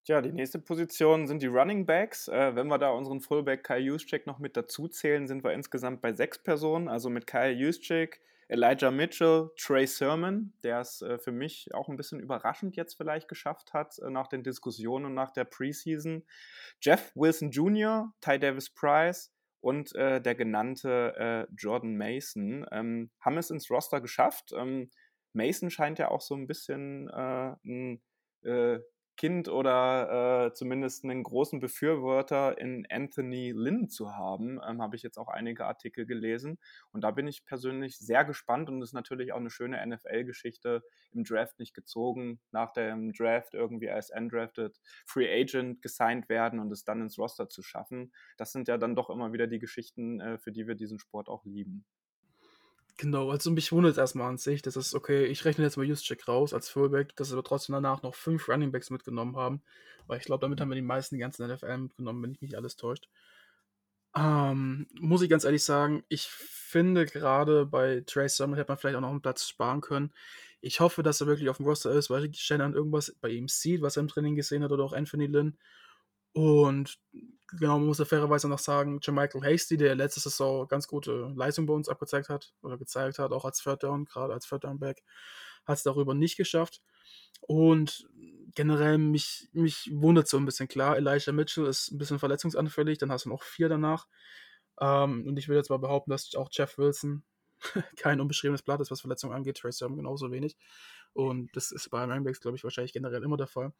[0.07, 2.27] Ja, die nächste Position sind die Running Backs.
[2.27, 6.01] Äh, wenn wir da unseren Fullback Kai Juszczyk noch mit dazu zählen, sind wir insgesamt
[6.01, 6.87] bei sechs Personen.
[6.87, 11.97] Also mit Kai Juszczyk, Elijah Mitchell, Trey Sermon, der es äh, für mich auch ein
[11.97, 16.25] bisschen überraschend jetzt vielleicht geschafft hat äh, nach den Diskussionen und nach der Preseason.
[16.81, 23.37] Jeff Wilson Jr., Ty Davis Price und äh, der genannte äh, Jordan Mason ähm, haben
[23.37, 24.51] es ins Roster geschafft.
[24.57, 24.89] Ähm,
[25.33, 28.01] Mason scheint ja auch so ein bisschen äh, ein
[29.21, 35.03] Kind oder äh, zumindest einen großen Befürworter in Anthony Lynn zu haben, ähm, habe ich
[35.03, 36.57] jetzt auch einige Artikel gelesen.
[36.91, 40.81] Und da bin ich persönlich sehr gespannt und ist natürlich auch eine schöne NFL-Geschichte
[41.11, 46.71] im Draft nicht gezogen, nach dem Draft irgendwie als undrafted Free Agent gesigned werden und
[46.71, 48.11] es dann ins Roster zu schaffen.
[48.37, 51.29] Das sind ja dann doch immer wieder die Geschichten, äh, für die wir diesen Sport
[51.29, 51.85] auch lieben.
[52.97, 55.85] Genau, also mich wundert es erstmal an sich, das ist okay, ich rechne jetzt mal
[55.85, 59.61] Juszczyk raus als Fullback, dass wir trotzdem danach noch fünf Runningbacks mitgenommen haben,
[60.07, 62.75] weil ich glaube, damit haben wir die meisten ganzen NFL mitgenommen, wenn ich mich alles
[62.75, 63.07] täuscht.
[64.15, 68.97] Ähm, muss ich ganz ehrlich sagen, ich finde gerade bei Trace Sermon hätte man vielleicht
[68.97, 70.11] auch noch einen Platz sparen können.
[70.59, 73.81] Ich hoffe, dass er wirklich auf dem Roster ist, weil Shannon irgendwas bei ihm sieht,
[73.81, 75.57] was er im Training gesehen hat, oder auch Anthony Lynn.
[76.33, 76.97] Und
[77.57, 81.65] genau, man muss ja fairerweise noch sagen, Jermichael Hasty, der letzte Saison ganz gute Leistung
[81.65, 84.79] bei uns abgezeigt hat oder gezeigt hat, auch als Third Down, gerade als Third Down
[84.79, 85.03] Back,
[85.65, 86.81] hat es darüber nicht geschafft.
[87.41, 88.07] Und
[88.55, 93.11] generell mich, mich wundert so ein bisschen klar, Elijah Mitchell ist ein bisschen verletzungsanfällig, dann
[93.11, 94.07] hast du noch vier danach.
[94.79, 97.23] Ähm, und ich will jetzt mal behaupten, dass auch Jeff Wilson
[97.97, 99.57] kein unbeschriebenes Blatt ist, was Verletzungen angeht.
[99.57, 100.57] Trace Sermon genauso wenig.
[101.13, 103.73] Und das ist bei Runningbacks, glaube ich, wahrscheinlich generell immer der Fall.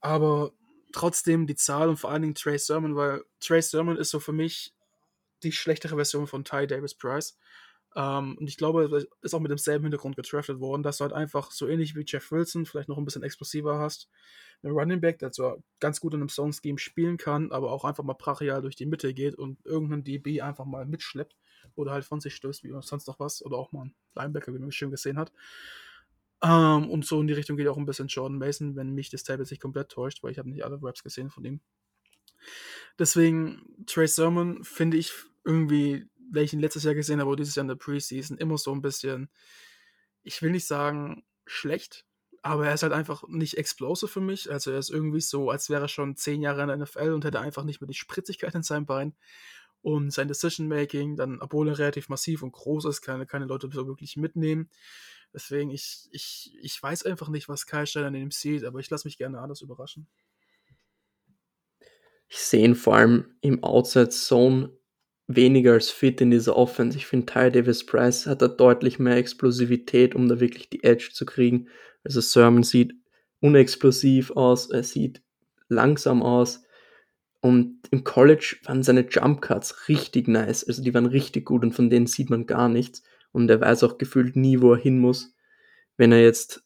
[0.00, 0.52] Aber
[0.94, 4.32] trotzdem die Zahl und vor allen Dingen Trey Sermon, weil Trey Sermon ist so für
[4.32, 4.72] mich
[5.42, 7.36] die schlechtere Version von Ty Davis Price.
[7.96, 11.12] Ähm, und ich glaube, er ist auch mit demselben Hintergrund getraftet worden, dass du halt
[11.12, 14.08] einfach so ähnlich wie Jeff Wilson vielleicht noch ein bisschen explosiver hast.
[14.62, 18.02] Ein Running Back, der zwar ganz gut in einem Zone-Scheme spielen kann, aber auch einfach
[18.02, 21.36] mal brachial durch die Mitte geht und irgendeinen DB einfach mal mitschleppt
[21.76, 24.58] oder halt von sich stößt, wie sonst noch was, oder auch mal ein Linebacker, wie
[24.58, 25.32] man schön gesehen hat.
[26.44, 29.24] Ähm, und so in die Richtung geht auch ein bisschen Jordan Mason, wenn mich das
[29.24, 31.60] Tablet sich komplett täuscht, weil ich habe nicht alle Raps gesehen von ihm.
[32.98, 35.12] Deswegen, Trey Sermon finde ich
[35.44, 39.30] irgendwie, ihn letztes Jahr gesehen habe, dieses Jahr in der Preseason, immer so ein bisschen,
[40.22, 42.04] ich will nicht sagen schlecht,
[42.42, 44.52] aber er ist halt einfach nicht explosive für mich.
[44.52, 47.24] Also er ist irgendwie so, als wäre er schon zehn Jahre in der NFL und
[47.24, 49.14] hätte einfach nicht mehr die Spritzigkeit in seinem Bein.
[49.80, 53.86] Und sein Decision-Making, dann, obwohl er relativ massiv und groß ist, kann keine Leute so
[53.86, 54.68] wirklich mitnehmen.
[55.34, 58.88] Deswegen, ich, ich, ich weiß einfach nicht, was Kai Steiner in ihm sieht, aber ich
[58.88, 60.06] lasse mich gerne anders überraschen.
[62.28, 64.70] Ich sehe ihn vor allem im Outside Zone
[65.26, 66.96] weniger als fit in dieser Offense.
[66.96, 71.10] Ich finde, Ty Davis Price hat da deutlich mehr Explosivität, um da wirklich die Edge
[71.12, 71.68] zu kriegen.
[72.04, 72.94] Also Sermon sieht
[73.40, 75.22] unexplosiv aus, er sieht
[75.68, 76.62] langsam aus.
[77.40, 80.64] Und im College waren seine Jump Cuts richtig nice.
[80.64, 83.02] Also die waren richtig gut und von denen sieht man gar nichts
[83.34, 85.34] und er weiß auch gefühlt nie, wo er hin muss,
[85.96, 86.64] wenn er jetzt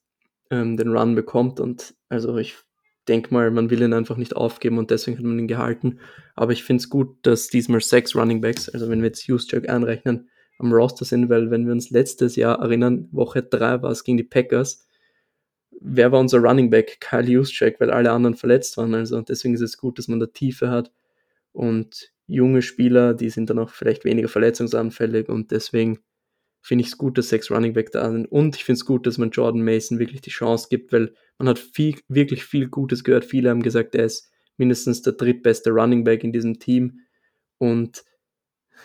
[0.50, 1.60] ähm, den Run bekommt.
[1.60, 2.56] Und also ich
[3.08, 5.98] denke mal, man will ihn einfach nicht aufgeben und deswegen hat man ihn gehalten.
[6.36, 9.66] Aber ich finde es gut, dass diesmal sechs Running Backs, also wenn wir jetzt Juszczyk
[9.70, 10.28] anrechnen,
[10.58, 14.18] am Roster sind, weil wenn wir uns letztes Jahr erinnern, Woche 3 war es gegen
[14.18, 14.86] die Packers,
[15.80, 17.00] wer war unser Running Back?
[17.00, 18.94] Kyle Juszczyk, weil alle anderen verletzt waren.
[18.94, 20.92] Also deswegen ist es gut, dass man da Tiefe hat
[21.52, 26.00] und junge Spieler, die sind dann auch vielleicht weniger verletzungsanfällig und deswegen
[26.60, 28.26] finde ich es gut, dass sechs Running Back da sind.
[28.26, 31.48] Und ich finde es gut, dass man Jordan Mason wirklich die Chance gibt, weil man
[31.48, 33.24] hat viel, wirklich viel Gutes gehört.
[33.24, 37.00] Viele haben gesagt, er ist mindestens der drittbeste Running Back in diesem Team.
[37.58, 38.04] Und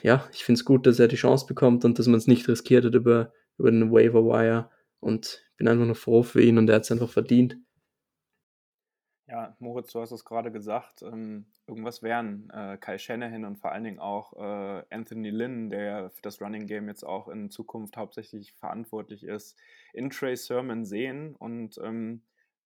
[0.02, 2.48] ja, ich finde es gut, dass er die Chance bekommt und dass man es nicht
[2.48, 4.70] riskiert hat über, über den Waiver Wire.
[5.00, 7.58] Und bin einfach nur froh für ihn und er hat es einfach verdient.
[9.28, 13.72] Ja, Moritz, du hast es gerade gesagt, ähm, irgendwas wären äh, Kai Shanahan und vor
[13.72, 17.96] allen Dingen auch äh, Anthony Lynn, der für das Running Game jetzt auch in Zukunft
[17.96, 19.58] hauptsächlich verantwortlich ist,
[19.94, 21.36] in Trey Sermon sehen.
[21.36, 22.22] Und ähm,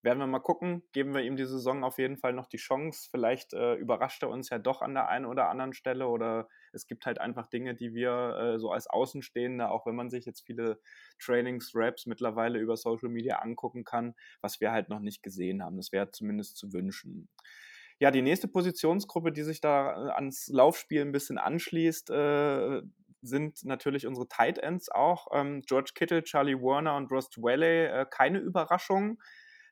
[0.08, 0.84] werden wir mal gucken.
[0.94, 3.10] Geben wir ihm die Saison auf jeden Fall noch die Chance.
[3.12, 6.88] Vielleicht äh, überrascht er uns ja doch an der einen oder anderen Stelle oder es
[6.88, 10.46] gibt halt einfach Dinge, die wir äh, so als Außenstehende, auch wenn man sich jetzt
[10.46, 10.80] viele
[11.20, 15.76] Trainings, Raps mittlerweile über Social Media angucken kann, was wir halt noch nicht gesehen haben.
[15.76, 17.28] Das wäre zumindest zu wünschen.
[18.00, 22.82] Ja, die nächste Positionsgruppe, die sich da äh, ans Laufspiel ein bisschen anschließt, äh,
[23.22, 25.28] sind natürlich unsere Tight Ends auch.
[25.34, 29.20] Ähm, George Kittle, Charlie Warner und Ross Dwelley, äh, keine Überraschung.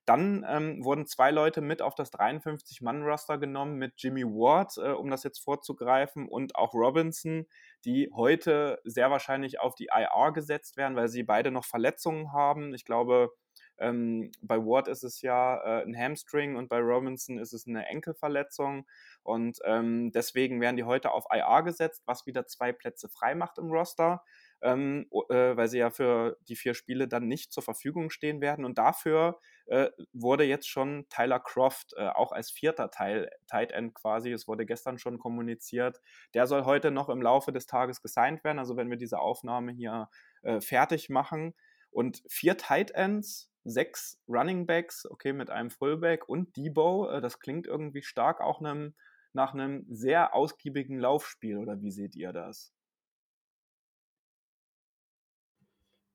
[0.06, 5.10] Dann ähm, wurden zwei Leute mit auf das 53-Mann-Roster genommen mit Jimmy Ward, äh, um
[5.10, 7.48] das jetzt vorzugreifen, und auch Robinson,
[7.86, 12.74] die heute sehr wahrscheinlich auf die IR gesetzt werden, weil sie beide noch Verletzungen haben.
[12.74, 13.32] Ich glaube,
[13.78, 17.88] ähm, bei Ward ist es ja äh, ein Hamstring und bei Robinson ist es eine
[17.88, 18.86] Enkelverletzung.
[19.24, 23.58] Und ähm, deswegen werden die heute auf IR gesetzt, was wieder zwei Plätze frei macht
[23.58, 24.24] im Roster
[24.62, 28.66] ähm, äh, weil sie ja für die vier Spiele dann nicht zur Verfügung stehen werden.
[28.66, 33.94] Und dafür äh, wurde jetzt schon Tyler Croft äh, auch als vierter Teil, Tight End
[33.94, 36.02] quasi, es wurde gestern schon kommuniziert,
[36.34, 38.60] der soll heute noch im Laufe des Tages gesigned werden.
[38.60, 40.10] Also wenn wir diese Aufnahme hier
[40.44, 41.54] äh, fertig machen.
[41.90, 47.40] Und vier Tight Ends, sechs Running Backs, okay, mit einem Fullback und Debo, äh, das
[47.40, 48.96] klingt irgendwie stark auch einem,
[49.34, 52.75] nach einem sehr ausgiebigen Laufspiel, oder wie seht ihr das?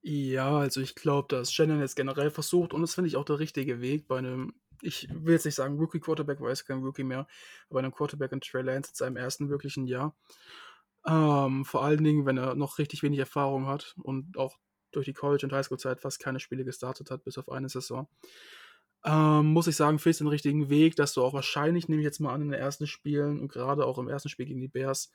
[0.03, 3.39] Ja, also ich glaube, dass Shannon jetzt generell versucht, und das finde ich auch der
[3.39, 7.05] richtige Weg bei einem, ich will jetzt nicht sagen Rookie Quarterback, weil es kein Rookie
[7.05, 7.27] mehr,
[7.69, 10.17] aber einem Quarterback in Trey Lance in seinem ersten wirklichen Jahr.
[11.07, 14.59] Ähm, vor allen Dingen, wenn er noch richtig wenig Erfahrung hat und auch
[14.93, 18.09] durch die College- und Highschool-Zeit fast keine Spiele gestartet hat, bis auf eine Saison.
[19.05, 22.21] Ähm, muss ich sagen, fehlt den richtigen Weg, dass du auch wahrscheinlich, nehme ich jetzt
[22.21, 25.11] mal an, in den ersten Spielen und gerade auch im ersten Spiel gegen die Bears,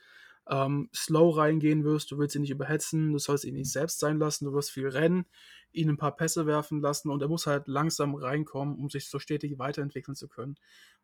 [0.49, 4.19] ähm, slow reingehen wirst, du willst ihn nicht überhetzen, du sollst ihn nicht selbst sein
[4.19, 5.25] lassen, du wirst viel rennen,
[5.71, 9.19] ihn ein paar Pässe werfen lassen und er muss halt langsam reinkommen, um sich so
[9.19, 10.55] stetig weiterentwickeln zu können.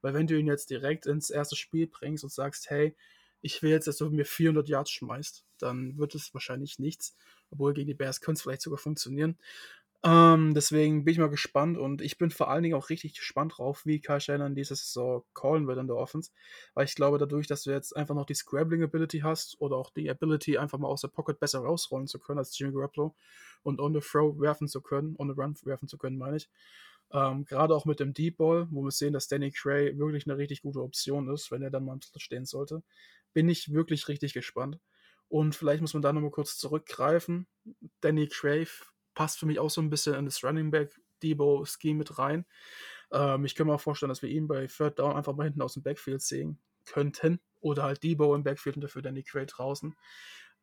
[0.02, 2.96] Weil wenn du ihn jetzt direkt ins erste Spiel bringst und sagst, hey,
[3.42, 7.16] ich will jetzt, dass du mir 400 Yards schmeißt, dann wird es wahrscheinlich nichts.
[7.50, 9.38] Obwohl gegen die Bears könnte es vielleicht sogar funktionieren.
[10.04, 13.54] Ähm, deswegen bin ich mal gespannt und ich bin vor allen Dingen auch richtig gespannt
[13.58, 16.32] drauf, wie Kai Shannon diese Saison callen wird in der Offense.
[16.74, 19.92] Weil ich glaube, dadurch, dass du jetzt einfach noch die Scrabbling Ability hast oder auch
[19.92, 23.16] die Ability, einfach mal aus der Pocket besser rausrollen zu können als Jimmy Garoppolo
[23.62, 26.50] und on the throw werfen zu können, on the run werfen zu können, meine ich.
[27.14, 30.38] Ähm, Gerade auch mit dem Deep Ball, wo wir sehen, dass Danny Cray wirklich eine
[30.38, 32.82] richtig gute Option ist, wenn er dann mal am Slot stehen sollte,
[33.34, 34.80] bin ich wirklich richtig gespannt.
[35.28, 37.48] Und vielleicht muss man da nochmal kurz zurückgreifen.
[38.02, 38.66] Danny Cray
[39.14, 42.46] passt für mich auch so ein bisschen in das Running Back Debo Scheme mit rein.
[43.12, 45.62] Ähm, ich kann mir auch vorstellen, dass wir ihn bei Third Down einfach mal hinten
[45.62, 47.40] aus dem Backfield sehen könnten.
[47.60, 49.96] Oder halt Debo im Backfield und dafür Danny Cray draußen.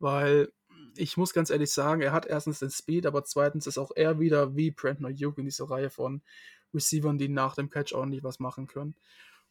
[0.01, 0.53] Weil
[0.97, 4.21] ich muss ganz ehrlich sagen, er hat erstens den Speed, aber zweitens ist auch er
[4.21, 6.23] wieder wie Brandon Ayuk in dieser Reihe von
[6.75, 8.95] Receivern, die nach dem Catch ordentlich was machen können.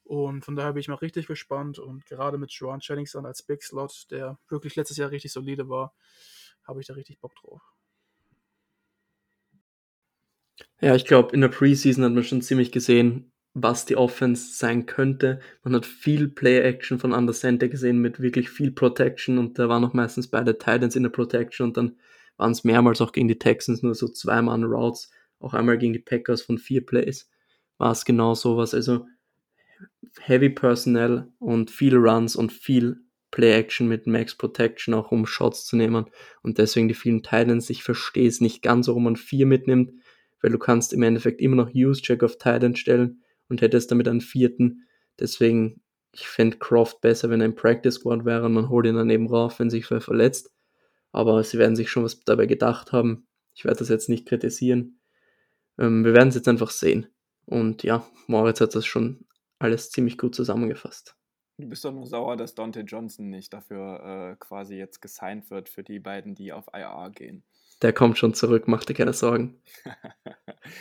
[0.03, 1.79] Und von daher bin ich mal richtig gespannt.
[1.79, 5.67] Und gerade mit Joan Jennings dann als Big Slot, der wirklich letztes Jahr richtig solide
[5.67, 5.93] war,
[6.63, 7.61] habe ich da richtig Bock drauf.
[10.81, 14.85] Ja, ich glaube, in der Preseason hat man schon ziemlich gesehen, was die Offense sein
[14.85, 15.39] könnte.
[15.63, 19.83] Man hat viel Play-Action von Under Center gesehen mit wirklich viel Protection und da waren
[19.83, 21.95] auch meistens beide Titans in der Protection und dann
[22.37, 25.93] waren es mehrmals auch gegen die Texans nur so zwei Mann Routes, auch einmal gegen
[25.93, 27.29] die Packers von vier Plays
[27.77, 28.73] war es genau sowas.
[28.73, 29.05] Also
[30.19, 35.75] Heavy Personnel und viel Runs und viel Play-Action mit Max Protection, auch um Shots zu
[35.75, 36.05] nehmen
[36.41, 37.69] und deswegen die vielen Titans.
[37.69, 39.91] Ich verstehe es nicht ganz, warum man vier mitnimmt,
[40.41, 44.21] weil du kannst im Endeffekt immer noch Use-Check auf Titan stellen und hättest damit einen
[44.21, 44.87] vierten.
[45.19, 48.95] Deswegen, ich fände Croft besser, wenn er im Practice Squad wäre und man holt ihn
[48.95, 50.51] dann eben rauf, wenn sich wer verletzt.
[51.11, 53.27] Aber sie werden sich schon was dabei gedacht haben.
[53.55, 54.99] Ich werde das jetzt nicht kritisieren.
[55.79, 57.07] Ähm, wir werden es jetzt einfach sehen.
[57.45, 59.25] Und ja, Moritz hat das schon
[59.59, 61.15] alles ziemlich gut zusammengefasst.
[61.59, 65.69] Du bist doch nur sauer, dass Dante Johnson nicht dafür äh, quasi jetzt gesigned wird
[65.69, 67.43] für die beiden, die auf IR gehen.
[67.81, 69.61] Der kommt schon zurück, mach dir keine Sorgen.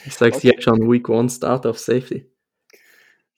[0.04, 0.48] Ich sag's okay.
[0.48, 2.28] jetzt schon, Week One Start auf Safety.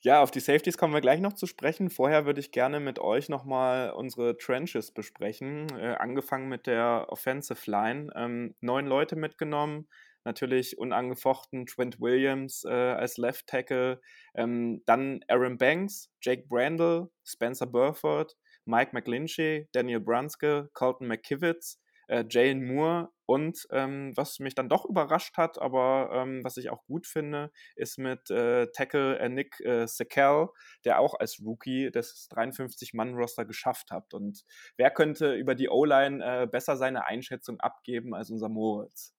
[0.01, 1.89] Ja, auf die Safeties kommen wir gleich noch zu sprechen.
[1.89, 5.67] Vorher würde ich gerne mit euch nochmal unsere Trenches besprechen.
[5.77, 8.09] Äh, angefangen mit der Offensive Line.
[8.15, 9.89] Ähm, neun Leute mitgenommen.
[10.23, 13.99] Natürlich unangefochten Trent Williams äh, als Left Tackle.
[14.35, 22.25] Ähm, dann Aaron Banks, Jake Brandle, Spencer Burford, Mike McGlinchey, Daniel Brunske, Colton McKivitz, äh,
[22.27, 26.83] Jalen Moore und ähm, was mich dann doch überrascht hat, aber ähm, was ich auch
[26.85, 30.47] gut finde, ist mit äh, Tackle äh, Nick äh, Sekel,
[30.83, 34.13] der auch als Rookie das 53-Mann-Roster geschafft hat.
[34.13, 34.43] Und
[34.77, 39.13] wer könnte über die O-Line äh, besser seine Einschätzung abgeben als unser Moritz?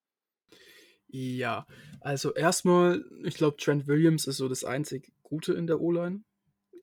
[1.07, 1.67] Ja,
[2.01, 6.23] also erstmal, ich glaube, Trent Williams ist so das einzig Gute in der O-Line.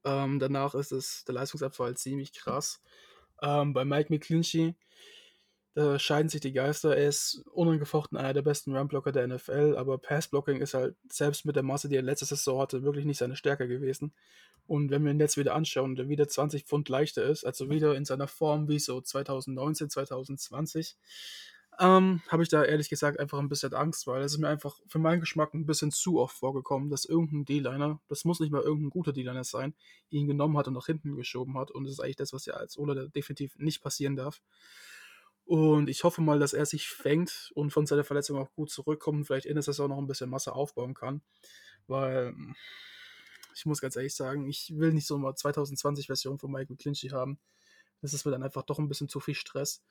[0.05, 2.81] Ähm, danach ist es der Leistungsabfall ziemlich krass.
[3.41, 4.75] Ähm, bei Mike McClinchy,
[5.77, 6.97] da scheiden sich die Geister.
[6.97, 11.55] Er ist unangefochten einer der besten Runblocker der NFL, aber Passblocking ist halt selbst mit
[11.55, 14.11] der Masse, die er letzte Saison hatte, wirklich nicht seine Stärke gewesen.
[14.65, 17.95] Und wenn wir ihn jetzt wieder anschauen, der wieder 20 Pfund leichter ist, also wieder
[17.95, 20.97] in seiner Form wie so 2019, 2020,
[21.79, 24.79] ähm, habe ich da ehrlich gesagt einfach ein bisschen Angst, weil es ist mir einfach
[24.87, 28.63] für meinen Geschmack ein bisschen zu oft vorgekommen, dass irgendein D-Liner, das muss nicht mal
[28.63, 29.75] irgendein guter D-Liner sein,
[30.09, 31.69] ihn genommen hat und nach hinten geschoben hat.
[31.69, 34.41] Und das ist eigentlich das, was ja als Ola definitiv nicht passieren darf.
[35.47, 39.25] Und ich hoffe mal, dass er sich fängt und von seiner Verletzung auch gut zurückkommt
[39.27, 41.21] vielleicht in der Saison noch ein bisschen Masse aufbauen kann.
[41.87, 42.35] Weil
[43.55, 47.39] ich muss ganz ehrlich sagen, ich will nicht so eine 2020-Version von Michael Clinchy haben.
[48.01, 49.85] Das ist mir dann einfach doch ein bisschen zu viel Stress.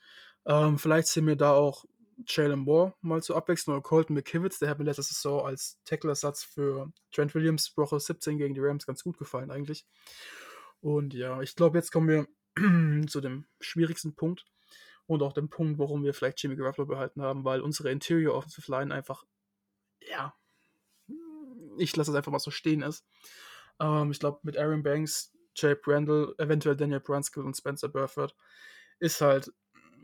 [0.45, 1.87] Ähm, vielleicht sehen wir da auch
[2.27, 4.59] Jalen Moore mal zu abwechseln oder Colton McKivitz.
[4.59, 8.85] Der hat mir letzte Saison als Tacklersatz für Trent Williams Woche 17 gegen die Rams
[8.85, 9.87] ganz gut gefallen eigentlich.
[10.83, 12.27] Und ja, ich glaube, jetzt kommen wir
[13.09, 14.45] zu dem schwierigsten Punkt
[15.07, 18.71] und auch dem Punkt, warum wir vielleicht Jimmy Garoppolo behalten haben, weil unsere Interior Offensive
[18.71, 19.25] Line einfach,
[20.01, 20.35] ja,
[21.79, 23.05] ich lasse es einfach mal so stehen ist.
[23.81, 28.35] Ähm, ich glaube, mit Aaron Banks, Jay Brandle, eventuell Daniel Brunskill und Spencer Burford
[28.99, 29.53] ist halt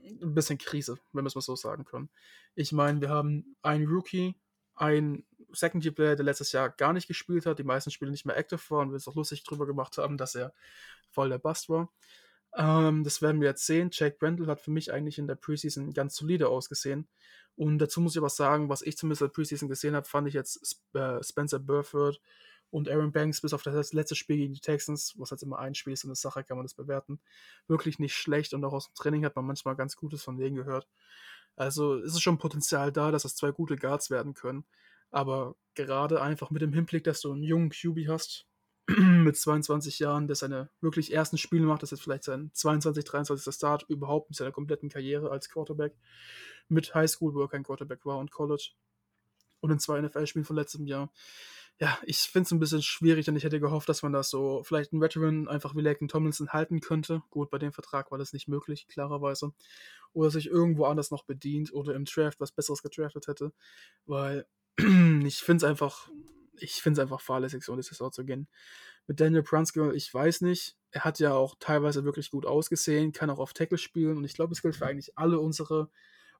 [0.04, 2.10] ein bisschen Krise, wenn wir es mal so sagen können.
[2.54, 4.35] Ich meine, wir haben einen Rookie,
[4.74, 8.60] einen Second-Year-Player, der letztes Jahr gar nicht gespielt hat, die meisten Spiele nicht mehr active
[8.70, 10.54] war und wir es auch lustig drüber gemacht haben, dass er
[11.10, 11.90] voll der Bust war.
[12.57, 13.90] Ähm, das werden wir jetzt sehen.
[13.92, 17.09] Jake Brendel hat für mich eigentlich in der Preseason ganz solide ausgesehen.
[17.57, 20.29] Und dazu muss ich aber sagen, was ich zumindest in der Preseason gesehen habe, fand
[20.29, 22.21] ich jetzt äh, Spencer Burford
[22.71, 25.75] Und Aaron Banks, bis auf das letzte Spiel gegen die Texans, was halt immer ein
[25.75, 27.21] Spiel ist, in der Sache kann man das bewerten,
[27.69, 28.55] wirklich nicht schlecht.
[28.55, 30.88] Und auch aus dem Training hat man manchmal ganz Gutes von denen gehört.
[31.57, 34.65] Also ist es schon Potenzial da, dass das zwei gute Guards werden können.
[35.11, 38.46] Aber gerade einfach mit dem Hinblick, dass du einen jungen QB hast,
[38.88, 43.54] mit 22 Jahren, der seine wirklich ersten Spiele macht, das ist vielleicht sein 22, 23.
[43.54, 45.94] Start überhaupt in seiner kompletten Karriere als Quarterback,
[46.68, 48.70] mit Highschool, wo er kein Quarterback war und College
[49.60, 51.12] und in zwei NFL-Spielen von letztem Jahr.
[51.80, 54.62] Ja, ich finde es ein bisschen schwierig und ich hätte gehofft, dass man das so
[54.62, 57.22] vielleicht einen Veteran einfach wie Laken Tomlinson halten könnte.
[57.30, 59.52] Gut, bei dem Vertrag war das nicht möglich, klarerweise.
[60.12, 63.52] Oder sich irgendwo anders noch bedient oder im Draft was Besseres gedraftet hätte,
[64.06, 64.46] weil
[64.78, 66.08] ich finde es einfach,
[66.55, 68.48] ich finde es einfach fahrlässig, so in die Saison zu gehen.
[69.07, 73.31] Mit Daniel Brunskill, ich weiß nicht, er hat ja auch teilweise wirklich gut ausgesehen, kann
[73.31, 75.90] auch auf Tackle spielen und ich glaube, es gilt für eigentlich alle unsere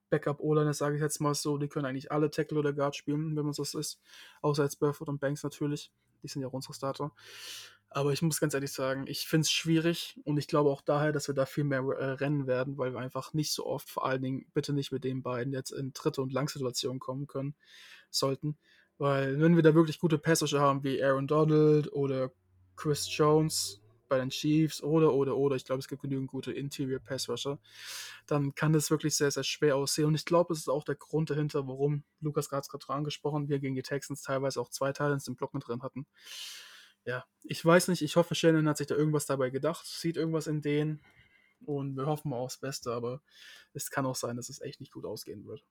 [0.09, 3.45] Backup-O-Liner, sage ich jetzt mal so, die können eigentlich alle Tackle oder Guard spielen, wenn
[3.45, 3.99] man so ist,
[4.41, 5.91] außer jetzt Burford und Banks natürlich,
[6.21, 7.11] die sind ja auch unsere Starter.
[7.89, 11.11] Aber ich muss ganz ehrlich sagen, ich finde es schwierig und ich glaube auch daher,
[11.11, 14.05] dass wir da viel mehr äh, rennen werden, weil wir einfach nicht so oft, vor
[14.05, 17.55] allen Dingen bitte nicht mit den beiden jetzt in dritte und Langsituationen kommen können
[18.09, 18.57] sollten.
[18.97, 22.31] Weil wenn wir da wirklich gute Passager haben wie Aaron Donald oder
[22.75, 26.99] Chris Jones bei den Chiefs oder, oder, oder, ich glaube, es gibt genügend gute Interior
[26.99, 27.59] Pass Rusher,
[28.27, 30.05] dann kann das wirklich sehr, sehr schwer aussehen.
[30.05, 33.59] Und ich glaube, das ist auch der Grund dahinter, warum Lukas gerade gerade angesprochen, wir
[33.59, 36.05] gegen die Texans teilweise auch zwei in dem Block mit drin hatten.
[37.05, 40.47] Ja, ich weiß nicht, ich hoffe, Shannon hat sich da irgendwas dabei gedacht, sieht irgendwas
[40.47, 41.01] in denen
[41.65, 43.21] und wir hoffen mal aufs Beste, aber
[43.73, 45.63] es kann auch sein, dass es echt nicht gut ausgehen wird.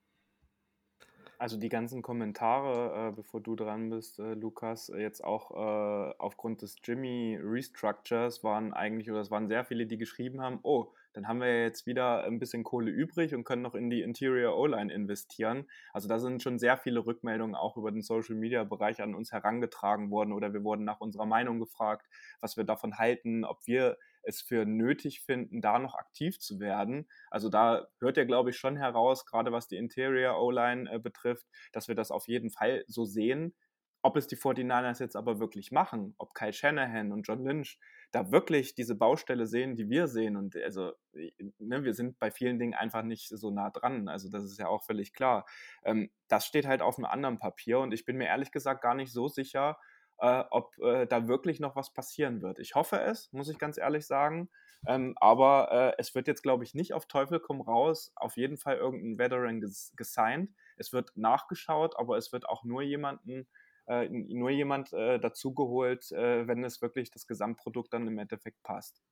[1.42, 6.14] Also die ganzen Kommentare, äh, bevor du dran bist, äh, Lukas, äh, jetzt auch äh,
[6.18, 10.92] aufgrund des Jimmy Restructures waren eigentlich, oder es waren sehr viele, die geschrieben haben, oh,
[11.14, 14.56] dann haben wir jetzt wieder ein bisschen Kohle übrig und können noch in die Interior
[14.56, 15.68] O-Line investieren.
[15.92, 20.32] Also da sind schon sehr viele Rückmeldungen auch über den Social-Media-Bereich an uns herangetragen worden
[20.32, 22.06] oder wir wurden nach unserer Meinung gefragt,
[22.40, 27.08] was wir davon halten, ob wir es für nötig finden, da noch aktiv zu werden.
[27.30, 31.46] Also da hört ihr, glaube ich, schon heraus, gerade was die Interior O-Line äh, betrifft,
[31.72, 33.54] dass wir das auf jeden Fall so sehen.
[34.04, 37.78] Ob es die 49ers jetzt aber wirklich machen, ob Kyle Shanahan und John Lynch
[38.10, 40.36] da wirklich diese Baustelle sehen, die wir sehen.
[40.36, 40.92] Und also,
[41.58, 44.08] ne, wir sind bei vielen Dingen einfach nicht so nah dran.
[44.08, 45.46] Also, das ist ja auch völlig klar.
[45.84, 48.96] Ähm, das steht halt auf einem anderen Papier und ich bin mir ehrlich gesagt gar
[48.96, 49.78] nicht so sicher,
[50.22, 52.60] äh, ob äh, da wirklich noch was passieren wird.
[52.60, 54.48] Ich hoffe es, muss ich ganz ehrlich sagen.
[54.86, 58.56] Ähm, aber äh, es wird jetzt, glaube ich, nicht auf Teufel komm raus, auf jeden
[58.56, 60.50] Fall irgendein Veteran ges gesigned.
[60.76, 63.48] Es wird nachgeschaut, aber es wird auch nur jemanden,
[63.88, 69.02] äh, nur jemand äh, dazugeholt, äh, wenn es wirklich das Gesamtprodukt dann im Endeffekt passt.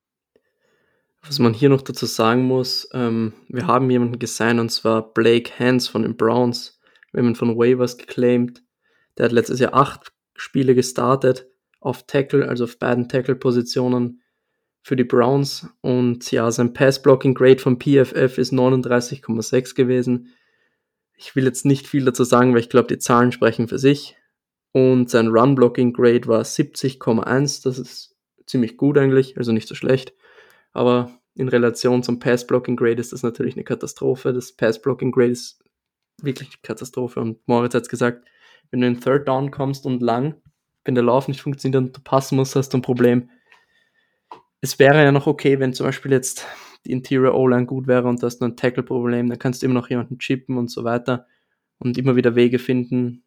[1.22, 5.58] Was man hier noch dazu sagen muss, ähm, wir haben jemanden gesigned und zwar Blake
[5.58, 6.80] Hans von den Browns.
[7.11, 8.62] Wir haben ihn von Waivers geclaimed.
[9.18, 11.47] Der hat letztes Jahr acht Spiele gestartet
[11.80, 14.22] auf Tackle, also auf beiden Tackle-Positionen
[14.82, 15.68] für die Browns.
[15.82, 20.34] Und ja, sein Pass-Blocking-Grade vom PFF ist 39,6 gewesen.
[21.14, 24.16] Ich will jetzt nicht viel dazu sagen, weil ich glaube, die Zahlen sprechen für sich.
[24.72, 27.62] Und sein Run-Blocking-Grade war 70,1.
[27.62, 28.16] Das ist
[28.47, 30.14] ziemlich gut eigentlich, also nicht so schlecht.
[30.72, 34.32] Aber in Relation zum Pass-Blocking-Grade ist das natürlich eine Katastrophe.
[34.32, 35.62] Das Pass-Blocking-Grade ist
[36.22, 37.20] wirklich eine Katastrophe.
[37.20, 38.26] Und Moritz hat es gesagt,
[38.70, 40.34] wenn du in Third Down kommst und lang,
[40.84, 43.30] wenn der Lauf nicht funktioniert und du passen musst, hast du ein Problem.
[44.60, 46.46] Es wäre ja noch okay, wenn zum Beispiel jetzt
[46.86, 49.74] die Interior O-Line gut wäre und du hast nur ein Tackle-Problem, dann kannst du immer
[49.74, 51.26] noch jemanden chippen und so weiter
[51.78, 53.24] und immer wieder Wege finden,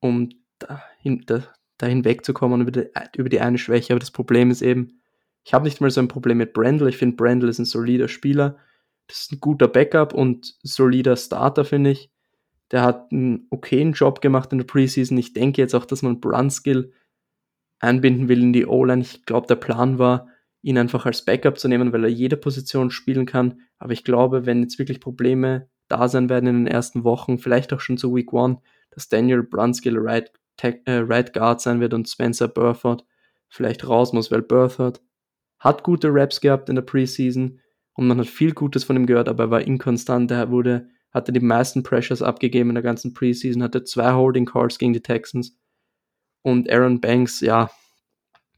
[0.00, 1.42] um dahin, da,
[1.78, 2.86] dahin wegzukommen über die,
[3.16, 3.92] über die eine Schwäche.
[3.92, 5.00] Aber das Problem ist eben,
[5.44, 6.88] ich habe nicht mal so ein Problem mit Brandl.
[6.88, 8.58] Ich finde, Brandl ist ein solider Spieler.
[9.06, 12.10] Das ist ein guter Backup und solider Starter, finde ich.
[12.70, 15.18] Der hat einen okayen Job gemacht in der Preseason.
[15.18, 16.92] Ich denke jetzt auch, dass man Brunskill
[17.80, 19.02] einbinden will in die O-Line.
[19.02, 20.28] Ich glaube, der Plan war,
[20.62, 23.60] ihn einfach als Backup zu nehmen, weil er jede Position spielen kann.
[23.78, 27.72] Aber ich glaube, wenn jetzt wirklich Probleme da sein werden in den ersten Wochen, vielleicht
[27.72, 28.60] auch schon zu Week One,
[28.90, 30.30] dass Daniel Brunskill right,
[30.62, 33.04] äh, right Guard sein wird und Spencer Burford
[33.48, 35.00] vielleicht raus muss, weil Burford
[35.58, 37.60] hat gute Raps gehabt in der Preseason
[37.94, 40.30] und man hat viel Gutes von ihm gehört, aber er war inkonstant.
[40.30, 44.78] Er wurde hatte die meisten Pressures abgegeben in der ganzen Preseason, hatte zwei Holding Calls
[44.78, 45.56] gegen die Texans.
[46.42, 47.70] Und Aaron Banks, ja,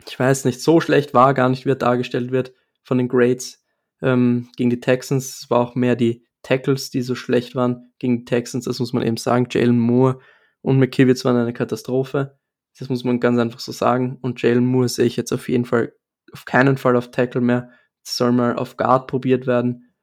[0.07, 3.65] ich weiß nicht, so schlecht war gar nicht, wie er dargestellt wird von den Grades
[4.03, 5.41] ähm, gegen die Texans.
[5.41, 8.93] Es war auch mehr die Tackles, die so schlecht waren gegen die Texans, das muss
[8.93, 9.47] man eben sagen.
[9.51, 10.19] Jalen Moore
[10.61, 12.39] und McKivitz waren eine Katastrophe.
[12.79, 14.19] Das muss man ganz einfach so sagen.
[14.23, 15.93] Und Jalen Moore sehe ich jetzt auf jeden Fall,
[16.33, 17.71] auf keinen Fall auf Tackle mehr.
[18.05, 19.95] Das soll mal auf Guard probiert werden.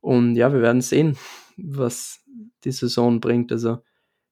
[0.00, 1.16] Und ja, wir werden sehen,
[1.56, 2.20] was
[2.64, 3.52] die Saison bringt.
[3.52, 3.78] Also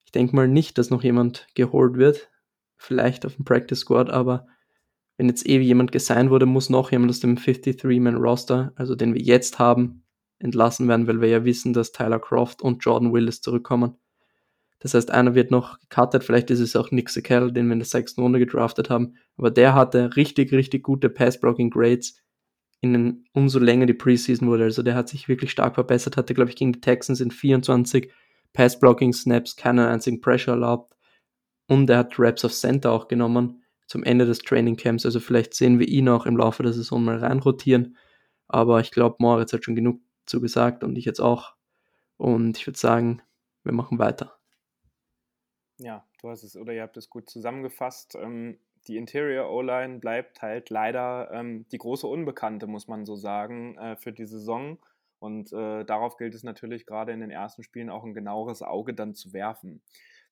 [0.05, 2.29] ich denke mal nicht, dass noch jemand geholt wird
[2.83, 4.47] vielleicht auf dem Practice Squad, aber
[5.17, 9.21] wenn jetzt eh jemand gesigned wurde, muss noch jemand aus dem 53-Man-Roster, also den wir
[9.21, 10.03] jetzt haben,
[10.39, 13.95] entlassen werden, weil wir ja wissen, dass Tyler Croft und Jordan Willis zurückkommen.
[14.79, 17.79] Das heißt, einer wird noch gecuttet, vielleicht ist es auch Nick Sekell, den wir in
[17.79, 22.21] der sechsten Runde gedraftet haben, aber der hatte richtig, richtig gute Pass-Blocking-Grades
[22.83, 24.65] in den, umso länger die Preseason wurde.
[24.65, 28.11] Also der hat sich wirklich stark verbessert, hatte, glaube ich, gegen die Texans in 24
[28.51, 30.93] Pass-Blocking-Snaps keinen einzigen Pressure erlaubt
[31.67, 35.05] und er hat Raps auf Center auch genommen zum Ende des Training Camps.
[35.05, 37.97] Also vielleicht sehen wir ihn auch im Laufe der Saison mal reinrotieren.
[38.47, 41.55] Aber ich glaube, Moritz hat schon genug zugesagt und ich jetzt auch.
[42.17, 43.21] Und ich würde sagen,
[43.63, 44.37] wir machen weiter.
[45.77, 48.15] Ja, du hast es oder ihr habt es gut zusammengefasst.
[48.15, 53.77] Ähm, die Interior O-Line bleibt halt leider ähm, die große Unbekannte, muss man so sagen,
[53.77, 54.77] äh, für die Saison.
[55.19, 58.93] Und äh, darauf gilt es natürlich gerade in den ersten Spielen auch ein genaueres Auge
[58.93, 59.81] dann zu werfen.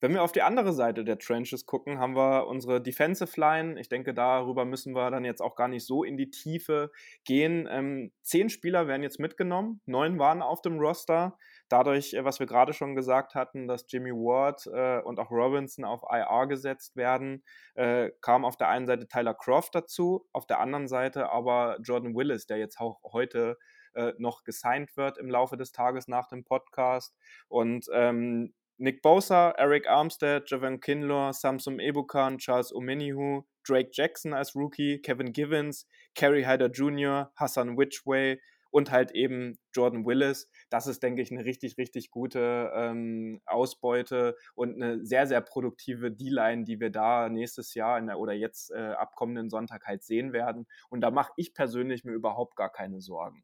[0.02, 3.80] Wenn wir auf die andere Seite der Trenches gucken, haben wir unsere Defensive Line.
[3.80, 6.92] Ich denke, darüber müssen wir dann jetzt auch gar nicht so in die Tiefe
[7.24, 7.70] gehen.
[7.72, 11.38] Ähm, zehn Spieler werden jetzt mitgenommen, neun waren auf dem Roster.
[11.72, 15.86] Dadurch, äh, was wir gerade schon gesagt hatten, dass Jimmy Ward äh, und auch Robinson
[15.86, 17.44] auf IR gesetzt werden,
[17.76, 22.14] äh, kam auf der einen Seite Tyler Croft dazu, auf der anderen Seite aber Jordan
[22.16, 23.58] Willis, der jetzt auch heute
[23.94, 27.16] äh, noch gesigned wird im Laufe des Tages nach dem Podcast.
[27.48, 34.56] Und ähm, Nick Bosa, Eric Armstead, Javan Kinlaw, Samsung Ebukan, Charles Omenihu, Drake Jackson als
[34.56, 38.40] Rookie, Kevin Givens, Kerry Hyder Jr., Hassan Whichway
[38.72, 40.50] und halt eben Jordan Willis.
[40.70, 46.12] Das ist, denke ich, eine richtig, richtig gute ähm, Ausbeute und eine sehr, sehr produktive
[46.12, 50.34] D-Line, die wir da nächstes Jahr der, oder jetzt äh, ab kommenden Sonntag halt sehen
[50.34, 50.68] werden.
[50.90, 53.44] Und da mache ich persönlich mir überhaupt gar keine Sorgen.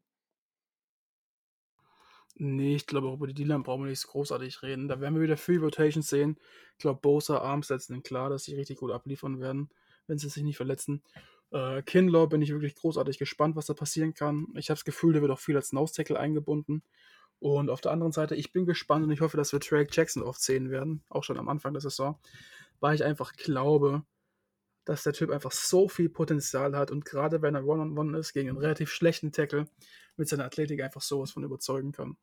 [2.40, 4.86] Nee, ich glaube, über die D-Line brauchen wir nicht großartig reden.
[4.86, 6.38] Da werden wir wieder Free Rotations sehen.
[6.72, 9.70] Ich glaube, Bosa, Arms setzen klar, dass sie richtig gut abliefern werden,
[10.06, 11.02] wenn sie sich nicht verletzen.
[11.50, 14.48] Äh, Kinlaw bin ich wirklich großartig gespannt, was da passieren kann.
[14.54, 16.82] Ich habe das Gefühl, der wird auch viel als Nose-Tackle eingebunden.
[17.40, 20.22] Und auf der anderen Seite, ich bin gespannt und ich hoffe, dass wir Drake Jackson
[20.22, 22.18] oft sehen werden, auch schon am Anfang der Saison,
[22.80, 24.02] weil ich einfach glaube,
[24.84, 28.18] dass der Typ einfach so viel Potenzial hat und gerade wenn er One-on-One -on -one
[28.18, 29.68] ist, gegen einen relativ schlechten Tackle,
[30.16, 32.16] mit seiner Athletik einfach sowas von überzeugen kann.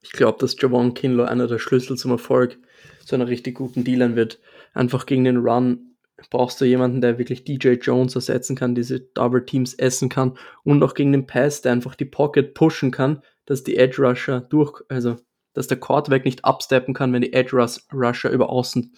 [0.00, 2.58] Ich glaube, dass Javon Kinlaw einer der Schlüssel zum Erfolg
[3.04, 4.40] zu einer richtig guten Dealern wird.
[4.74, 5.91] Einfach gegen den Run
[6.30, 10.82] brauchst du jemanden, der wirklich DJ Jones ersetzen kann, diese Double Teams essen kann und
[10.82, 14.82] auch gegen den Pass, der einfach die Pocket pushen kann, dass die Edge Rusher durch,
[14.88, 15.16] also
[15.52, 17.56] dass der Quarterback nicht absteppen kann, wenn die Edge
[17.92, 18.94] Rusher über außen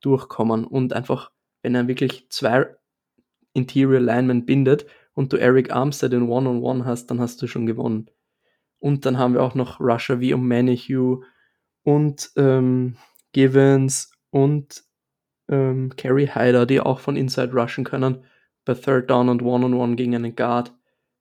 [0.00, 1.30] durchkommen und einfach,
[1.62, 2.66] wenn er wirklich zwei
[3.52, 7.46] Interior Linemen bindet und du Eric Armstead in One-on-One -on -One hast, dann hast du
[7.46, 8.10] schon gewonnen.
[8.78, 11.22] Und dann haben wir auch noch Russia wie um Manihew
[11.84, 12.96] und ähm,
[13.32, 14.82] Givens und
[15.52, 18.24] ähm, Kerry Hyder, die auch von Inside rushen können.
[18.64, 20.72] Bei Third Down und One-on-One -on -One gegen einen Guard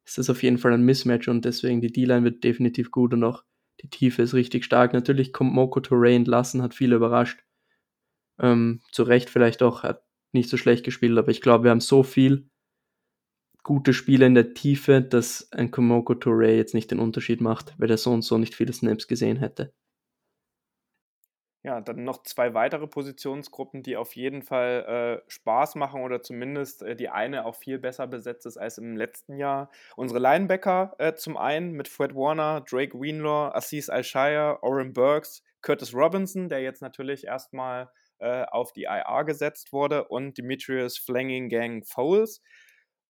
[0.06, 3.24] ist das auf jeden Fall ein Mismatch und deswegen die D-Line wird definitiv gut und
[3.24, 3.44] auch
[3.82, 4.94] die Tiefe ist richtig stark.
[4.94, 7.44] Natürlich kommt Moko Touré entlassen, hat viele überrascht.
[8.40, 11.82] Ähm, zu Recht vielleicht auch, hat nicht so schlecht gespielt, aber ich glaube, wir haben
[11.82, 12.50] so viel
[13.64, 17.88] gute Spieler in der Tiefe, dass ein Komoko Touré jetzt nicht den Unterschied macht, weil
[17.88, 19.74] der so und so nicht viele Snaps gesehen hätte.
[21.64, 26.82] Ja, dann noch zwei weitere Positionsgruppen, die auf jeden Fall äh, Spaß machen oder zumindest
[26.82, 29.70] äh, die eine auch viel besser besetzt ist als im letzten Jahr.
[29.96, 35.94] Unsere Linebacker äh, zum einen mit Fred Warner, Drake Weenlaw, Assis Alshire, Oren Burks, Curtis
[35.94, 41.86] Robinson, der jetzt natürlich erstmal äh, auf die IR gesetzt wurde und Demetrius Flanging Gang
[41.86, 42.42] Foles.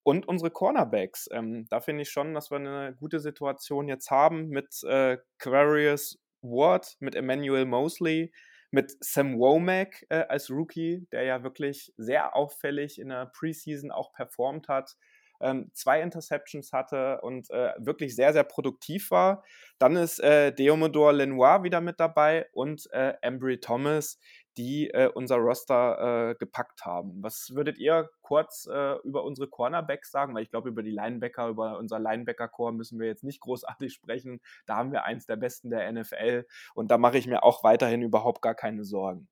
[0.04, 1.30] Und unsere Cornerbacks.
[1.32, 6.20] Ähm, da finde ich schon, dass wir eine gute Situation jetzt haben mit äh, Quarius
[6.42, 8.32] Ward, mit Emmanuel Mosley,
[8.72, 14.14] mit Sam Womack äh, als Rookie, der ja wirklich sehr auffällig in der Preseason auch
[14.14, 14.96] performt hat,
[15.42, 19.44] ähm, zwei Interceptions hatte und äh, wirklich sehr, sehr produktiv war.
[19.80, 24.20] Dann ist äh, Deomodor Lenoir wieder mit dabei und äh, Embry Thomas,
[24.58, 27.24] die äh, unser Roster äh, gepackt haben.
[27.24, 30.36] Was würdet ihr kurz äh, über unsere Cornerbacks sagen?
[30.36, 34.42] Weil ich glaube, über die Linebacker, über unser Linebacker-Core müssen wir jetzt nicht großartig sprechen.
[34.66, 38.02] Da haben wir eins der besten der NFL und da mache ich mir auch weiterhin
[38.02, 39.28] überhaupt gar keine Sorgen.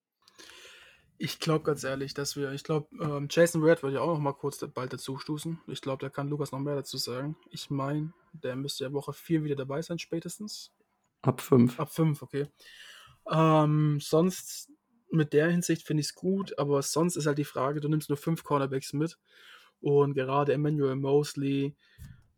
[1.22, 4.20] Ich glaube ganz ehrlich, dass wir, ich glaube, ähm, Jason Red würde ja auch noch
[4.20, 5.60] mal kurz bald dazu stoßen.
[5.68, 7.36] Ich glaube, da kann Lukas noch mehr dazu sagen.
[7.50, 10.72] Ich meine, der müsste ja Woche 4 wieder dabei sein, spätestens.
[11.22, 11.78] Ab 5.
[11.78, 12.48] Ab 5, okay.
[13.30, 14.72] Ähm, sonst
[15.12, 18.10] mit der Hinsicht finde ich es gut, aber sonst ist halt die Frage, du nimmst
[18.10, 19.18] nur fünf Cornerbacks mit
[19.82, 21.76] und gerade Emmanuel Mosley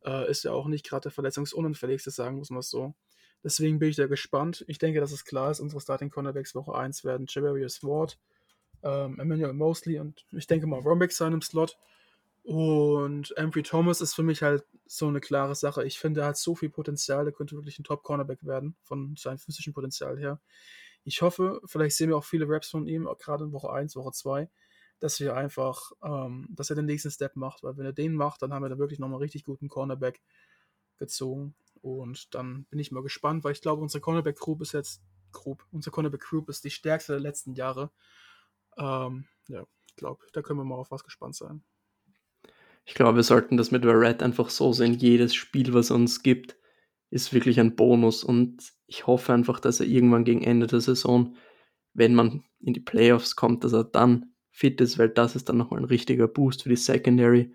[0.05, 2.93] äh, ist ja auch nicht gerade der verletzungsunanfälligste, sagen muss man so.
[3.43, 4.63] Deswegen bin ich da gespannt.
[4.67, 8.19] Ich denke, dass es klar ist, unsere Starting Cornerbacks Woche 1 werden Javarius Ward,
[8.83, 11.77] ähm, Emmanuel Mosley und ich denke mal Rombeck sein im Slot.
[12.43, 15.85] Und Amphrey Thomas ist für mich halt so eine klare Sache.
[15.85, 19.37] Ich finde, er hat so viel Potenzial, er könnte wirklich ein Top-Cornerback werden, von seinem
[19.37, 20.39] physischen Potenzial her.
[21.03, 24.11] Ich hoffe, vielleicht sehen wir auch viele Raps von ihm, gerade in Woche 1, Woche
[24.11, 24.49] 2,
[24.99, 28.41] dass wir einfach, ähm, dass er den nächsten Step macht, weil wenn er den macht,
[28.41, 30.21] dann haben wir da wirklich nochmal richtig guten Cornerback
[30.97, 31.55] gezogen.
[31.81, 35.65] Und dann bin ich mal gespannt, weil ich glaube, unsere Cornerback Group ist jetzt, Group,
[35.71, 37.91] unsere Cornerback Group ist die stärkste der letzten Jahre.
[38.77, 41.63] Ähm, ja, ich glaube, da können wir mal auf was gespannt sein.
[42.85, 44.93] Ich glaube, wir sollten das mit Red einfach so sehen.
[44.93, 46.57] Jedes Spiel, was uns gibt,
[47.11, 48.23] ist wirklich ein Bonus.
[48.23, 51.35] Und ich hoffe einfach, dass er irgendwann gegen Ende der Saison,
[51.93, 55.57] wenn man in die Playoffs kommt, dass er dann fit ist, weil das ist dann
[55.57, 57.53] nochmal ein richtiger Boost für die Secondary.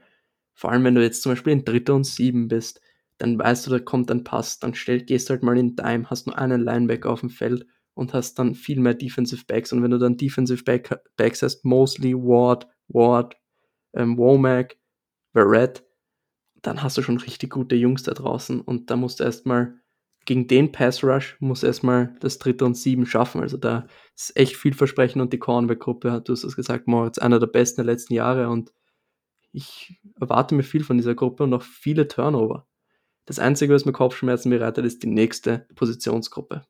[0.55, 2.81] Vor allem, wenn du jetzt zum Beispiel in Dritter und Sieben bist,
[3.19, 6.27] dann weißt du, da kommt ein Pass, dann stell, gehst halt mal in Dime, hast
[6.27, 9.73] nur einen Linebacker auf dem Feld und hast dann viel mehr Defensive Backs.
[9.73, 13.37] Und wenn du dann Defensive Back, Backs hast, Mosley, Ward, Ward,
[13.95, 14.77] ähm, Womack,
[15.33, 15.86] Barrett,
[16.67, 19.81] dann hast du schon richtig gute Jungs da draußen und da musst du erstmal
[20.25, 23.41] gegen den Pass Rush muss erstmal das dritte und sieben schaffen.
[23.41, 23.87] Also da
[24.17, 27.77] ist echt viel Versprechen und die Cornerback-Gruppe du hast es gesagt, Moritz, einer der besten
[27.77, 28.73] der letzten Jahre und
[29.53, 32.67] ich erwarte mir viel von dieser Gruppe und auch viele Turnover.
[33.25, 36.67] Das Einzige, was mir Kopfschmerzen bereitet, ist die nächste Positionsgruppe.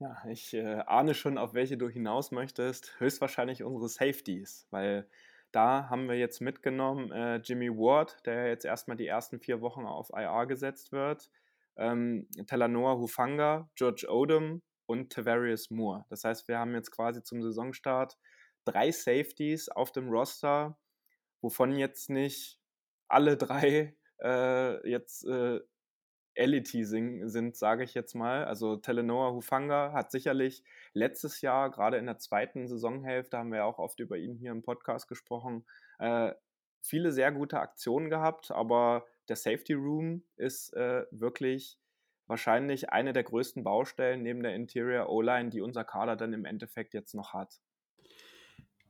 [0.00, 2.98] Ja, ich äh, ahne schon, auf welche du hinaus möchtest.
[2.98, 5.06] Höchstwahrscheinlich unsere Safeties, weil
[5.52, 9.86] da haben wir jetzt mitgenommen äh, Jimmy Ward, der jetzt erstmal die ersten vier Wochen
[9.86, 11.30] auf IR gesetzt wird,
[11.76, 16.04] ähm, Talanoa Hufanga, George Odom und Tavarius Moore.
[16.08, 18.18] Das heißt, wir haben jetzt quasi zum Saisonstart
[18.64, 20.78] drei Safeties auf dem Roster,
[21.40, 22.58] wovon jetzt nicht
[23.08, 25.60] alle drei äh, jetzt äh,
[26.34, 28.44] Elite sind, sage ich jetzt mal.
[28.44, 33.78] Also Telenoa Hufanga hat sicherlich letztes Jahr, gerade in der zweiten Saisonhälfte, haben wir auch
[33.78, 35.64] oft über ihn hier im Podcast gesprochen,
[35.98, 36.32] äh,
[36.80, 41.78] viele sehr gute Aktionen gehabt, aber der Safety Room ist äh, wirklich
[42.26, 46.94] wahrscheinlich eine der größten Baustellen neben der Interior O-Line, die unser Kader dann im Endeffekt
[46.94, 47.60] jetzt noch hat.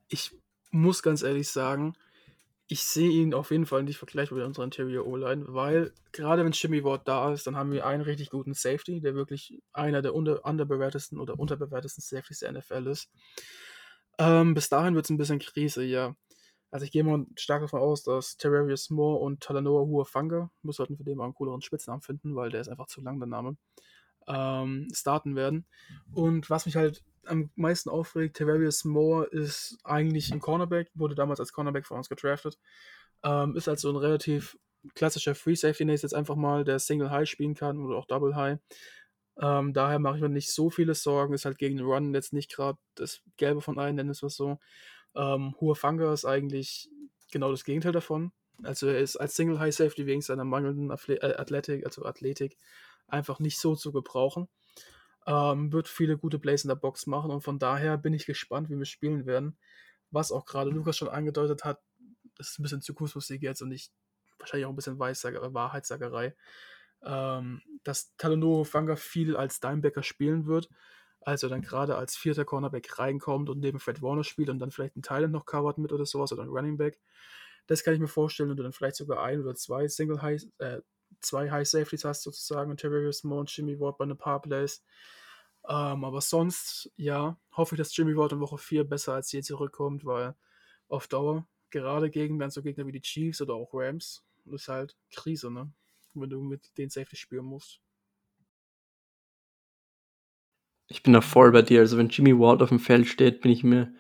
[0.09, 0.36] Ich
[0.70, 1.95] muss ganz ehrlich sagen,
[2.69, 6.53] ich sehe ihn auf jeden Fall nicht vergleichbar mit unserer Interior O-Line, weil gerade wenn
[6.53, 10.15] Jimmy Ward da ist, dann haben wir einen richtig guten Safety, der wirklich einer der
[10.15, 13.11] unter, underbewertesten oder unterbewertesten Safeties der NFL ist.
[14.19, 16.15] Ähm, bis dahin wird es ein bisschen Krise, ja.
[16.71, 20.97] Also ich gehe mal stark davon aus, dass Terrarius Moore und Talanoa Huafanga, muss sollten
[20.97, 23.59] für den mal einen cooleren Spitznamen finden, weil der ist einfach zu lang, der Name,
[24.27, 25.66] ähm, starten werden.
[26.12, 31.41] Und was mich halt am meisten aufregt, Terrarius Moore ist eigentlich ein Cornerback, wurde damals
[31.41, 32.59] als Cornerback von uns gedraftet.
[33.23, 34.59] Ähm, ist also ein relativ
[34.95, 38.35] klassischer Free Safety, der jetzt einfach mal, der Single High spielen kann oder auch Double
[38.35, 38.59] High.
[39.41, 41.35] Ähm, daher mache ich mir nicht so viele Sorgen.
[41.35, 44.35] Ist halt gegen den Run jetzt nicht gerade das Gelbe von allen, nennen es was
[44.35, 44.59] so.
[45.14, 46.91] Ähm, Huafanga ist eigentlich
[47.31, 48.33] genau das Gegenteil davon.
[48.62, 52.59] Also er ist als Single High Safety wegen seiner mangelnden äh, Athletik, also Athletik,
[53.09, 54.48] einfach nicht so zu gebrauchen.
[55.26, 58.70] Ähm, wird viele gute Plays in der Box machen und von daher bin ich gespannt,
[58.70, 59.57] wie wir spielen werden.
[60.11, 61.80] Was auch gerade Lukas schon angedeutet hat,
[62.36, 63.92] das ist ein bisschen Zukunftsmusik jetzt und nicht
[64.38, 66.34] wahrscheinlich auch ein bisschen Weissager, Wahrheitssagerei,
[67.05, 70.68] ähm, dass Talonoro Fanga viel als Dimebacker spielen wird,
[71.20, 74.96] also dann gerade als vierter Cornerback reinkommt und neben Fred Warner spielt und dann vielleicht
[74.96, 76.98] ein Thailand noch covert mit oder sowas oder ein Running Back.
[77.68, 80.80] Das kann ich mir vorstellen und dann vielleicht sogar ein oder zwei Single High, äh,
[81.23, 84.85] zwei High Safeties hast sozusagen und Moore und Jimmy Ward bei ein paar Plays.
[85.68, 89.43] Ähm, aber sonst, ja, hoffe ich, dass Jimmy Ward in Woche 4 besser als je
[89.43, 90.35] zurückkommt, weil
[90.89, 94.97] auf Dauer, gerade gegen dann so Gegner wie die Chiefs oder auch Rams, ist halt
[95.12, 95.73] Krise, ne?
[96.14, 97.81] Wenn du mit den Safety spielen musst.
[100.89, 101.81] Ich bin da voll bei dir.
[101.81, 103.95] Also wenn Jimmy Ward auf dem Feld steht, bin ich mir,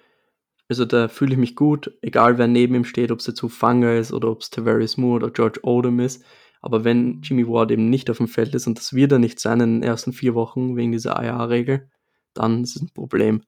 [0.68, 3.94] also da fühle ich mich gut, egal wer neben ihm steht, ob es jetzt Fanger
[3.94, 6.24] ist oder ob es Tavares Moore oder George Odom ist.
[6.62, 9.40] Aber wenn Jimmy Ward eben nicht auf dem Feld ist und das wird er nicht
[9.40, 11.90] sein in den ersten vier Wochen wegen dieser IA-Regel,
[12.34, 13.42] dann ist es ein Problem.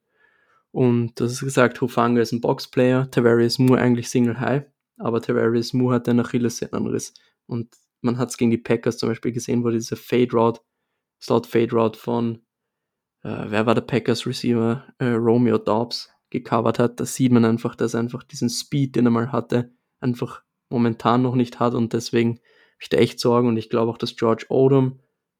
[0.71, 4.65] Und das ist gesagt, Hufanga ist ein Boxplayer, Tavarius Moore eigentlich Single High,
[4.97, 7.13] aber Tavarius Moore hat einen Achillessehnenriss.
[7.47, 10.59] Und man hat es gegen die Packers zum Beispiel gesehen, wo diese Fade Route,
[11.21, 12.41] Slot Fade Route von,
[13.23, 14.83] äh, wer war der Packers Receiver?
[14.99, 16.99] Äh, Romeo Dobbs gecovert hat.
[16.99, 21.21] Da sieht man einfach, dass er einfach diesen Speed, den er mal hatte, einfach momentan
[21.21, 22.39] noch nicht hat und deswegen
[22.79, 24.99] ich da echt Sorgen und ich glaube auch, dass George Odom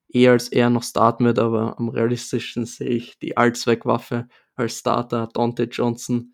[0.09, 5.27] eher als er noch starten wird, aber am realistischsten sehe ich die Allzweckwaffe als Starter,
[5.33, 6.33] Dante Johnson.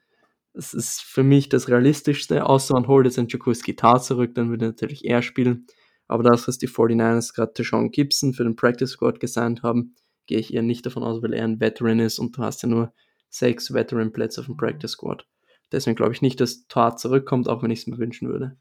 [0.53, 4.49] Das ist für mich das Realistischste, außer man holt jetzt einen Jokus Gitar zurück, dann
[4.49, 5.65] würde natürlich er spielen.
[6.07, 9.95] Aber das, was die 49ers gerade Deshaun Gibson für den Practice Squad gesigned haben,
[10.27, 12.69] gehe ich eher nicht davon aus, weil er ein Veteran ist und du hast ja
[12.69, 12.93] nur
[13.29, 15.25] sechs Veteran-Plätze auf dem Practice Squad.
[15.71, 18.57] Deswegen glaube ich nicht, dass Todd zurückkommt, auch wenn ich es mir wünschen würde.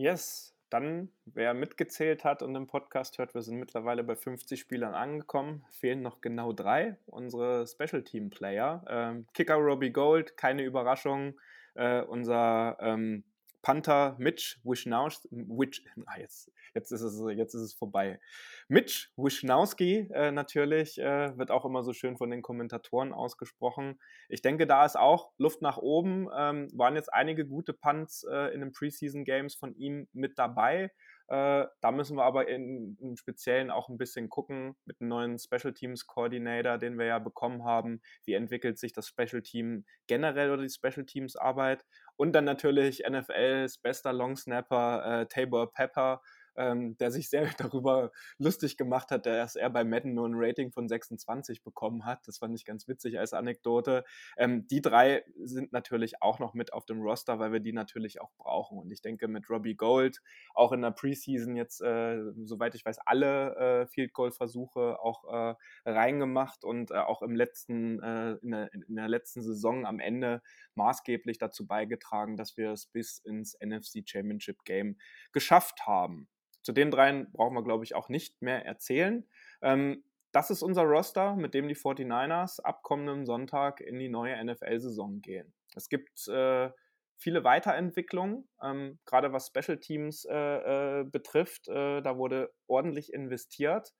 [0.00, 4.94] Yes, dann, wer mitgezählt hat und im Podcast hört, wir sind mittlerweile bei 50 Spielern
[4.94, 5.62] angekommen.
[5.68, 6.96] Fehlen noch genau drei.
[7.04, 8.82] Unsere Special Team Player.
[8.88, 11.38] Ähm, Kicker Robbie Gold, keine Überraschung.
[11.74, 13.24] Äh, unser ähm,
[13.62, 18.20] Panther Mitch Wish, ah, jetzt, jetzt, jetzt ist es vorbei.
[18.68, 24.00] Mitch Wisnowski äh, natürlich, äh, wird auch immer so schön von den Kommentatoren ausgesprochen.
[24.28, 26.28] Ich denke, da ist auch Luft nach oben.
[26.36, 30.90] Ähm, waren jetzt einige gute Punts äh, in den Preseason Games von ihm mit dabei.
[31.30, 35.38] Äh, da müssen wir aber in, im Speziellen auch ein bisschen gucken mit einem neuen
[35.38, 38.02] Special Teams Coordinator, den wir ja bekommen haben.
[38.24, 41.86] Wie entwickelt sich das Special Team generell oder die Special Teams Arbeit?
[42.20, 46.20] Und dann natürlich NFLs bester Long Snapper äh, Tabor Pepper,
[46.56, 50.72] ähm, der sich sehr darüber lustig gemacht hat, dass er bei Madden nur ein Rating
[50.72, 52.26] von 26 bekommen hat.
[52.26, 54.04] Das fand ich ganz witzig als Anekdote.
[54.36, 58.20] Ähm, die drei sind natürlich auch noch mit auf dem Roster, weil wir die natürlich
[58.20, 58.78] auch brauchen.
[58.78, 60.20] Und ich denke, mit Robbie Gold,
[60.54, 65.24] auch in der Preseason jetzt, äh, soweit ich weiß, alle äh, Field Goal Versuche auch
[65.32, 69.98] äh, reingemacht und äh, auch im letzten, äh, in der, in, der, letzten Saison am
[69.98, 70.42] Ende
[70.74, 74.98] maßgeblich dazu beigetragen, dass wir es bis ins NFC Championship Game
[75.32, 76.28] geschafft haben.
[76.70, 79.26] Zu den dreien brauchen wir, glaube ich, auch nicht mehr erzählen.
[79.60, 84.36] Ähm, das ist unser Roster, mit dem die 49ers ab kommendem Sonntag in die neue
[84.44, 85.52] NFL-Saison gehen.
[85.74, 86.70] Es gibt äh,
[87.16, 91.66] viele Weiterentwicklungen, ähm, gerade was Special Teams äh, äh, betrifft.
[91.66, 93.92] Äh, da wurde ordentlich investiert.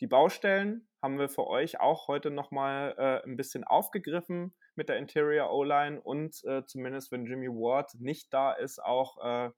[0.00, 4.96] Die Baustellen haben wir für euch auch heute nochmal äh, ein bisschen aufgegriffen mit der
[4.96, 9.50] Interior O-Line und äh, zumindest wenn Jimmy Ward nicht da ist, auch äh,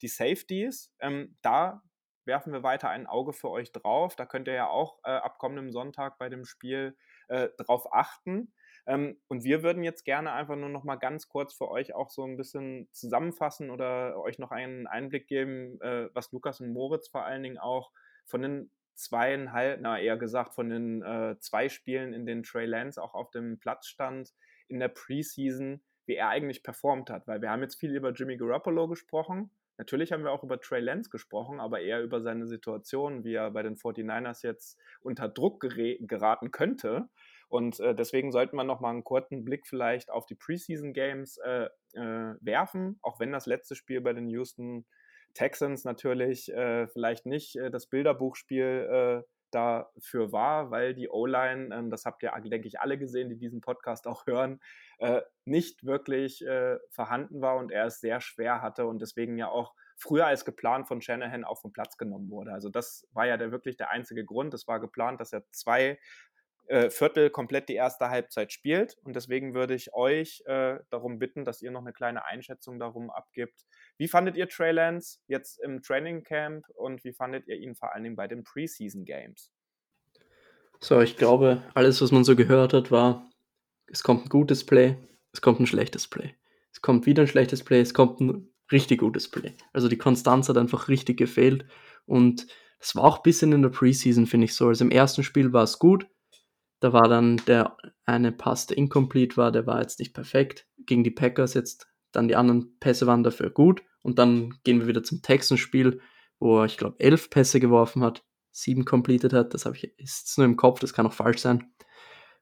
[0.00, 0.90] die Safeties.
[1.00, 1.82] Ähm, da
[2.26, 4.16] werfen wir weiter ein Auge für euch drauf.
[4.16, 6.96] Da könnt ihr ja auch äh, ab kommendem Sonntag bei dem Spiel
[7.28, 8.52] äh, drauf achten.
[8.86, 12.10] Ähm, und wir würden jetzt gerne einfach nur noch mal ganz kurz für euch auch
[12.10, 17.08] so ein bisschen zusammenfassen oder euch noch einen Einblick geben, äh, was Lukas und Moritz
[17.08, 17.92] vor allen Dingen auch
[18.24, 23.02] von den zweieinhalb, na eher gesagt von den äh, zwei Spielen, in denen Trey Lance
[23.02, 24.32] auch auf dem Platz stand
[24.68, 27.26] in der Preseason, wie er eigentlich performt hat.
[27.26, 30.80] Weil wir haben jetzt viel über Jimmy Garoppolo gesprochen Natürlich haben wir auch über Trey
[30.80, 35.60] Lance gesprochen, aber eher über seine Situation, wie er bei den 49ers jetzt unter Druck
[35.60, 37.08] geraten könnte.
[37.48, 41.68] Und äh, deswegen sollten wir nochmal einen kurzen Blick vielleicht auf die Preseason Games äh,
[41.94, 44.86] äh, werfen, auch wenn das letzte Spiel bei den Houston
[45.34, 51.90] Texans natürlich äh, vielleicht nicht äh, das Bilderbuchspiel äh, dafür war, weil die O-Line, ähm,
[51.90, 54.60] das habt ihr, denke ich, alle gesehen, die diesen Podcast auch hören,
[54.98, 59.48] äh, nicht wirklich äh, vorhanden war und er es sehr schwer hatte und deswegen ja
[59.48, 62.52] auch früher als geplant von Shanahan auch vom Platz genommen wurde.
[62.52, 64.52] Also das war ja der, wirklich der einzige Grund.
[64.54, 65.98] Es war geplant, dass er zwei
[66.66, 68.96] äh, Viertel komplett die erste Halbzeit spielt.
[69.02, 73.10] Und deswegen würde ich euch äh, darum bitten, dass ihr noch eine kleine Einschätzung darum
[73.10, 73.66] abgibt.
[73.98, 77.94] Wie fandet ihr Trey Lance jetzt im Training Camp und wie fandet ihr ihn vor
[77.94, 79.52] allen Dingen bei den Preseason Games?
[80.80, 83.30] So, ich glaube, alles, was man so gehört hat, war,
[83.86, 84.96] es kommt ein gutes Play,
[85.32, 86.34] es kommt ein schlechtes Play.
[86.72, 89.54] Es kommt wieder ein schlechtes Play, es kommt ein richtig gutes Play.
[89.72, 91.66] Also die Konstanz hat einfach richtig gefehlt
[92.06, 92.46] und
[92.80, 94.68] das war auch ein bisschen in der Preseason, finde ich so.
[94.68, 96.06] Also im ersten Spiel war es gut,
[96.84, 100.66] da war dann der eine Pass, der incomplete war, der war jetzt nicht perfekt.
[100.84, 103.82] Gegen die Packers jetzt, dann die anderen Pässe waren dafür gut.
[104.02, 106.02] Und dann gehen wir wieder zum Texans-Spiel,
[106.38, 109.54] wo er, ich glaube, elf Pässe geworfen hat, sieben completed hat.
[109.54, 111.72] Das habe ich ist nur im Kopf, das kann auch falsch sein.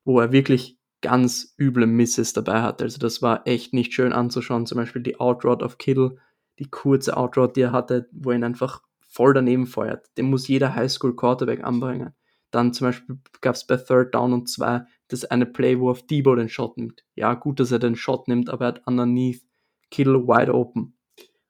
[0.02, 2.82] Wo er wirklich ganz üble Misses dabei hatte.
[2.82, 4.66] Also das war echt nicht schön anzuschauen.
[4.66, 6.16] Zum Beispiel die Outroad of Kittle,
[6.58, 10.04] die kurze Outroad, die er hatte, wo er ihn einfach voll daneben feuert.
[10.16, 12.12] Den muss jeder Highschool Quarterback anbringen.
[12.52, 16.06] Dann zum Beispiel gab es bei Third Down und 2 das eine Play, wo auf
[16.06, 17.04] Debo den Shot nimmt.
[17.16, 19.42] Ja, gut, dass er den Shot nimmt, aber er hat underneath
[19.90, 20.94] Kittle wide open.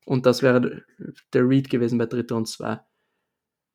[0.07, 0.85] Und das wäre
[1.33, 2.81] der Read gewesen bei Dritter und 2.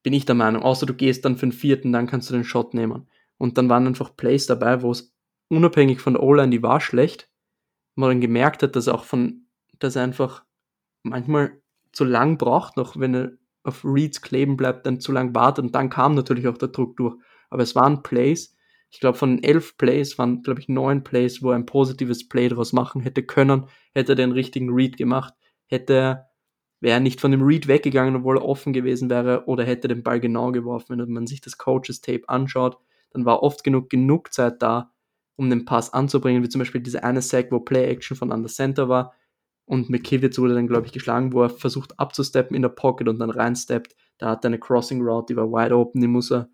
[0.04, 0.64] Bin ich der Meinung.
[0.64, 3.08] Außer du gehst dann für den vierten, dann kannst du den Shot nehmen.
[3.38, 5.14] Und dann waren einfach Plays dabei, wo es
[5.50, 7.30] unabhängig von der O-Line, die war schlecht,
[7.96, 9.48] man dann gemerkt hat, dass auch von,
[9.80, 10.44] dass er einfach
[11.04, 11.62] manchmal
[11.92, 13.32] zu lang braucht, noch wenn er
[13.68, 16.98] auf Reads kleben bleibt, dann zu lang wartet und dann kam natürlich auch der Druck
[16.98, 17.16] durch.
[17.50, 18.56] Aber es waren Plays,
[18.90, 22.50] ich glaube von elf Plays waren, glaube ich, neun Plays, wo er ein positives Play
[22.50, 25.34] daraus machen hätte können, hätte er den richtigen Read gemacht,
[25.66, 26.30] hätte er,
[26.80, 30.04] wäre er nicht von dem Read weggegangen, obwohl er offen gewesen wäre, oder hätte den
[30.04, 31.00] Ball genau geworfen.
[31.00, 32.78] Wenn man sich das Coaches Tape anschaut,
[33.12, 34.92] dann war oft genug genug Zeit da,
[35.36, 38.50] um den Pass anzubringen, wie zum Beispiel diese eine Sack, wo Play Action von Under
[38.50, 39.14] Center war,
[39.68, 43.20] und McKivitz wurde dann, glaube ich, geschlagen, wo er versucht abzusteppen in der Pocket und
[43.20, 43.96] dann reinsteppt.
[44.18, 46.50] Da hat er eine Crossing Route, die war wide open, die muss er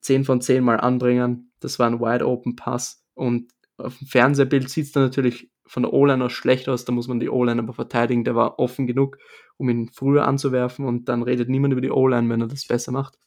[0.00, 1.52] 10 von 10 Mal anbringen.
[1.60, 5.84] Das war ein wide open Pass Und auf dem Fernsehbild sieht es dann natürlich von
[5.84, 8.24] der O-Line aus schlecht aus, da muss man die O-Line aber verteidigen.
[8.24, 9.18] Der war offen genug,
[9.56, 12.90] um ihn früher anzuwerfen und dann redet niemand über die O-Line, wenn er das besser
[12.90, 13.18] macht.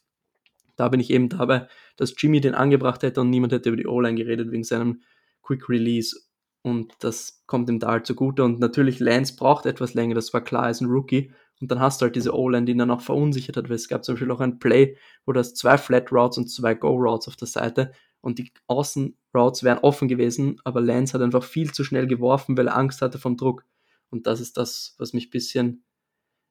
[0.76, 3.86] Da bin ich eben dabei, dass Jimmy den angebracht hätte und niemand hätte über die
[3.86, 5.02] O-Line geredet wegen seinem
[5.42, 6.20] Quick Release.
[6.62, 8.44] Und das kommt ihm da halt zugute.
[8.44, 11.32] Und natürlich, Lance braucht etwas länger, das war klar, als ein Rookie.
[11.60, 13.88] Und dann hast du halt diese O-Line, die ihn dann auch verunsichert hat, weil es
[13.88, 14.96] gab zum Beispiel auch ein Play,
[15.26, 17.92] wo das zwei Flat Routes und zwei Go Routes auf der Seite
[18.22, 22.68] und die Außenroutes wären offen gewesen, aber Lance hat einfach viel zu schnell geworfen, weil
[22.68, 23.64] er Angst hatte vom Druck.
[24.10, 25.84] Und das ist das, was mich bisschen,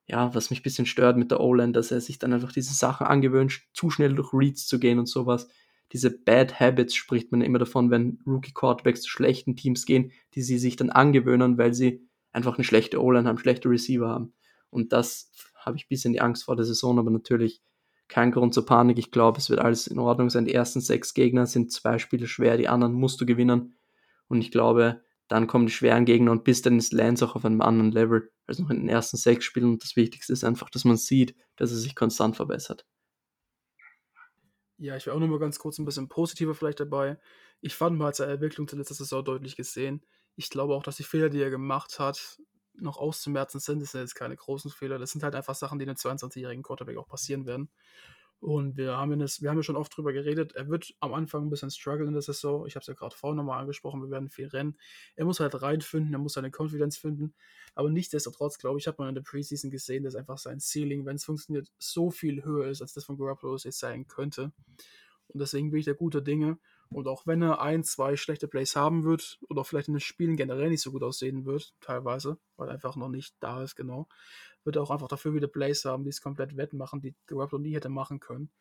[0.07, 3.07] ja, was mich bisschen stört mit der O-Line, dass er sich dann einfach diese Sachen
[3.07, 5.47] angewöhnt, zu schnell durch Reads zu gehen und sowas.
[5.91, 10.41] Diese Bad Habits spricht man immer davon, wenn Rookie Quarterbacks zu schlechten Teams gehen, die
[10.41, 14.33] sie sich dann angewöhnen, weil sie einfach eine schlechte O-Line haben, schlechte Receiver haben.
[14.69, 17.61] Und das habe ich bisschen die Angst vor der Saison, aber natürlich
[18.07, 18.97] kein Grund zur Panik.
[18.97, 20.45] Ich glaube, es wird alles in Ordnung sein.
[20.45, 23.75] Die ersten sechs Gegner sind zwei Spiele schwer, die anderen musst du gewinnen.
[24.27, 27.45] Und ich glaube, dann kommen die schweren Gegner und bis dann ist Lance auch auf
[27.45, 29.71] einem anderen Level als noch in den ersten sechs Spielen.
[29.71, 32.85] Und das Wichtigste ist einfach, dass man sieht, dass er sich konstant verbessert.
[34.81, 37.19] Ja, ich wäre auch noch mal ganz kurz ein bisschen positiver vielleicht dabei.
[37.61, 40.03] Ich fand mal seine Entwicklung zur letzten Saison deutlich gesehen.
[40.35, 42.39] Ich glaube auch, dass die Fehler, die er gemacht hat,
[42.73, 43.79] noch auszumerzen sind.
[43.79, 44.97] Das sind jetzt keine großen Fehler.
[44.97, 47.69] Das sind halt einfach Sachen, die einem 22-jährigen Quarterback auch passieren werden.
[48.41, 50.53] Und wir haben, das, wir haben ja schon oft drüber geredet.
[50.53, 52.65] Er wird am Anfang ein bisschen strugglen in der Saison.
[52.65, 54.01] Ich habe es ja gerade vorhin nochmal angesprochen.
[54.01, 54.79] Wir werden viel rennen.
[55.15, 57.35] Er muss halt reinfinden, er muss seine Confidence finden.
[57.75, 61.17] Aber nichtsdestotrotz, glaube ich, hat man in der Preseason gesehen, dass einfach sein Ceiling, wenn
[61.17, 64.51] es funktioniert, so viel höher ist, als das von Garoppolo jetzt sein könnte.
[65.27, 66.57] Und deswegen bin ich der gute Dinge.
[66.89, 70.35] Und auch wenn er ein, zwei schlechte Plays haben wird oder vielleicht in den Spielen
[70.35, 74.09] generell nicht so gut aussehen wird, teilweise, weil er einfach noch nicht da ist, genau,
[74.63, 77.89] wird auch einfach dafür wieder Plays haben, die es komplett wettmachen, die Garoppolo nie hätte
[77.89, 78.51] machen können.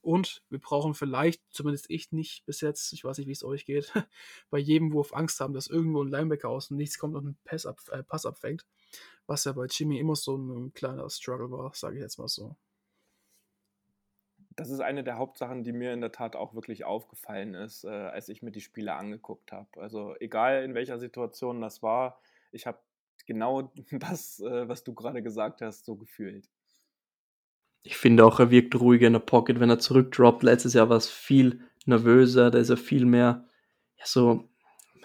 [0.00, 3.66] Und wir brauchen vielleicht, zumindest ich nicht bis jetzt, ich weiß nicht, wie es euch
[3.66, 3.92] geht,
[4.50, 7.38] bei jedem Wurf Angst haben, dass irgendwo ein Linebacker aus und nichts kommt und ein
[7.44, 8.64] Pass, ab, äh, Pass abfängt.
[9.26, 12.56] Was ja bei Jimmy immer so ein kleiner Struggle war, sage ich jetzt mal so
[14.58, 17.88] das ist eine der Hauptsachen, die mir in der Tat auch wirklich aufgefallen ist, äh,
[17.90, 19.68] als ich mir die Spiele angeguckt habe.
[19.76, 22.18] Also egal in welcher Situation das war,
[22.50, 22.80] ich habe
[23.28, 26.48] genau das, äh, was du gerade gesagt hast, so gefühlt.
[27.84, 30.42] Ich finde auch, er wirkt ruhiger in der Pocket, wenn er zurückdroppt.
[30.42, 33.46] Letztes Jahr war es viel nervöser, da ist er viel mehr,
[33.96, 34.50] ja so,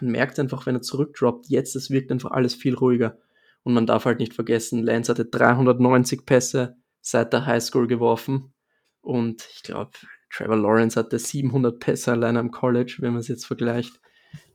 [0.01, 3.19] man merkt einfach, wenn er zurückdroppt, jetzt, es wirkt einfach alles viel ruhiger.
[3.61, 8.53] Und man darf halt nicht vergessen, Lance hatte 390 Pässe seit der Highschool geworfen
[9.01, 9.91] und ich glaube,
[10.30, 14.01] Trevor Lawrence hatte 700 Pässe allein am College, wenn man es jetzt vergleicht.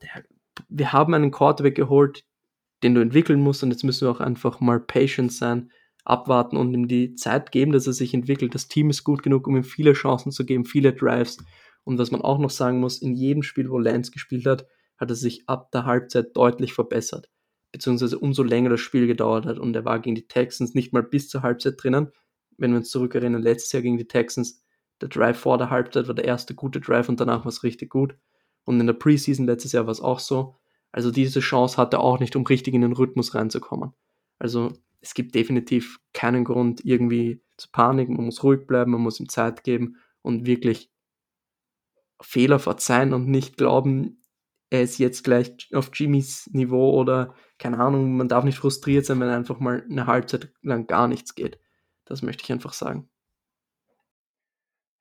[0.01, 0.23] Der,
[0.67, 2.25] wir haben einen Quarterback geholt,
[2.83, 5.71] den du entwickeln musst und jetzt müssen wir auch einfach mal patient sein,
[6.05, 8.55] abwarten und ihm die Zeit geben, dass er sich entwickelt.
[8.55, 11.37] Das Team ist gut genug, um ihm viele Chancen zu geben, viele Drives.
[11.83, 14.65] Und was man auch noch sagen muss, in jedem Spiel, wo Lance gespielt hat,
[14.97, 17.29] hat er sich ab der Halbzeit deutlich verbessert.
[17.71, 19.59] Beziehungsweise umso länger das Spiel gedauert hat.
[19.59, 22.11] Und er war gegen die Texans nicht mal bis zur Halbzeit drinnen,
[22.57, 24.63] wenn wir uns zurückerinnern, letztes Jahr gegen die Texans,
[25.01, 27.89] der Drive vor der Halbzeit war der erste gute Drive und danach war es richtig
[27.89, 28.17] gut.
[28.65, 30.58] Und in der Preseason letztes Jahr war es auch so.
[30.91, 33.93] Also diese Chance hat er auch nicht, um richtig in den Rhythmus reinzukommen.
[34.39, 38.15] Also es gibt definitiv keinen Grund, irgendwie zu paniken.
[38.15, 40.91] Man muss ruhig bleiben, man muss ihm Zeit geben und wirklich
[42.21, 44.21] Fehler verzeihen und nicht glauben,
[44.69, 49.19] er ist jetzt gleich auf Jimmys Niveau oder keine Ahnung, man darf nicht frustriert sein,
[49.19, 51.59] wenn einfach mal eine Halbzeit lang gar nichts geht.
[52.05, 53.09] Das möchte ich einfach sagen.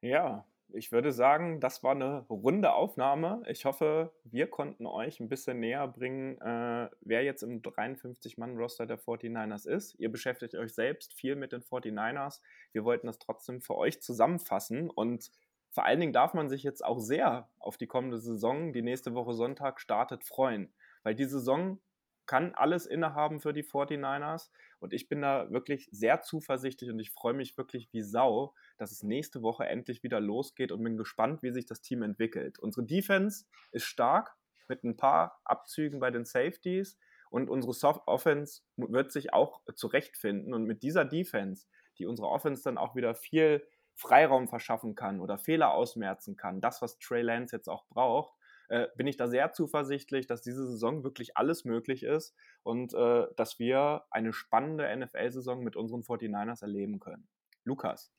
[0.01, 3.43] Ja, ich würde sagen, das war eine runde Aufnahme.
[3.47, 8.99] Ich hoffe, wir konnten euch ein bisschen näher bringen, äh, wer jetzt im 53-Mann-Roster der
[8.99, 9.95] 49ers ist.
[9.99, 12.41] Ihr beschäftigt euch selbst viel mit den 49ers.
[12.73, 15.31] Wir wollten das trotzdem für euch zusammenfassen und
[15.71, 19.14] vor allen Dingen darf man sich jetzt auch sehr auf die kommende Saison, die nächste
[19.14, 20.73] Woche Sonntag startet, freuen.
[21.03, 21.79] Weil die Saison
[22.27, 24.51] kann alles innehaben für die 49ers.
[24.81, 28.93] Und ich bin da wirklich sehr zuversichtlich und ich freue mich wirklich wie Sau, dass
[28.93, 32.59] es nächste Woche endlich wieder losgeht und bin gespannt, wie sich das Team entwickelt.
[32.59, 34.37] Unsere Defense ist stark
[34.68, 36.99] mit ein paar Abzügen bei den Safeties
[37.31, 40.55] und unsere Soft Offense wird sich auch zurechtfinden.
[40.55, 41.66] Und mit dieser Defense,
[41.99, 46.81] die unsere Offense dann auch wieder viel Freiraum verschaffen kann oder Fehler ausmerzen kann, das,
[46.81, 48.33] was Trey Lance jetzt auch braucht,
[48.69, 53.27] äh, bin ich da sehr zuversichtlich, dass diese Saison wirklich alles möglich ist und äh,
[53.37, 57.27] dass wir eine spannende NFL-Saison mit unseren 49ers erleben können.
[57.64, 58.12] Lukas.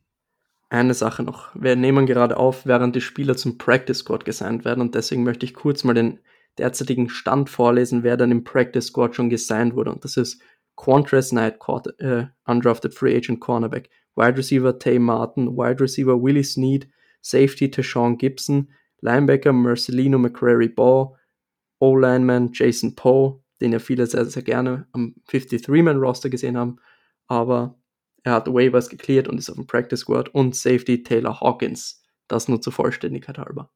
[0.70, 1.50] Eine Sache noch.
[1.56, 5.45] Wir nehmen gerade auf, während die Spieler zum Practice Squad gesigned werden und deswegen möchte
[5.45, 6.20] ich kurz mal den
[6.60, 9.91] derzeitigen Stand vorlesen, wer dann im Practice Squad schon gesigned wurde.
[9.91, 10.41] Und das ist
[10.76, 11.60] Quantress Knight,
[12.00, 16.88] äh, undrafted Free Agent Cornerback, Wide Receiver Tay Martin, Wide Receiver Willie Snead,
[17.22, 18.70] Safety Tashawn Gibson,
[19.02, 21.16] Linebacker Marcelino McCrary Ball,
[21.80, 26.78] O-Lineman Jason Poe, den ja viele sehr, sehr gerne am 53-Man-Roster gesehen haben,
[27.28, 27.80] aber
[28.24, 32.04] er hat Waivers geklärt und ist auf dem Practice Squad und Safety Taylor Hawkins.
[32.28, 33.72] Das nur zur Vollständigkeit halber.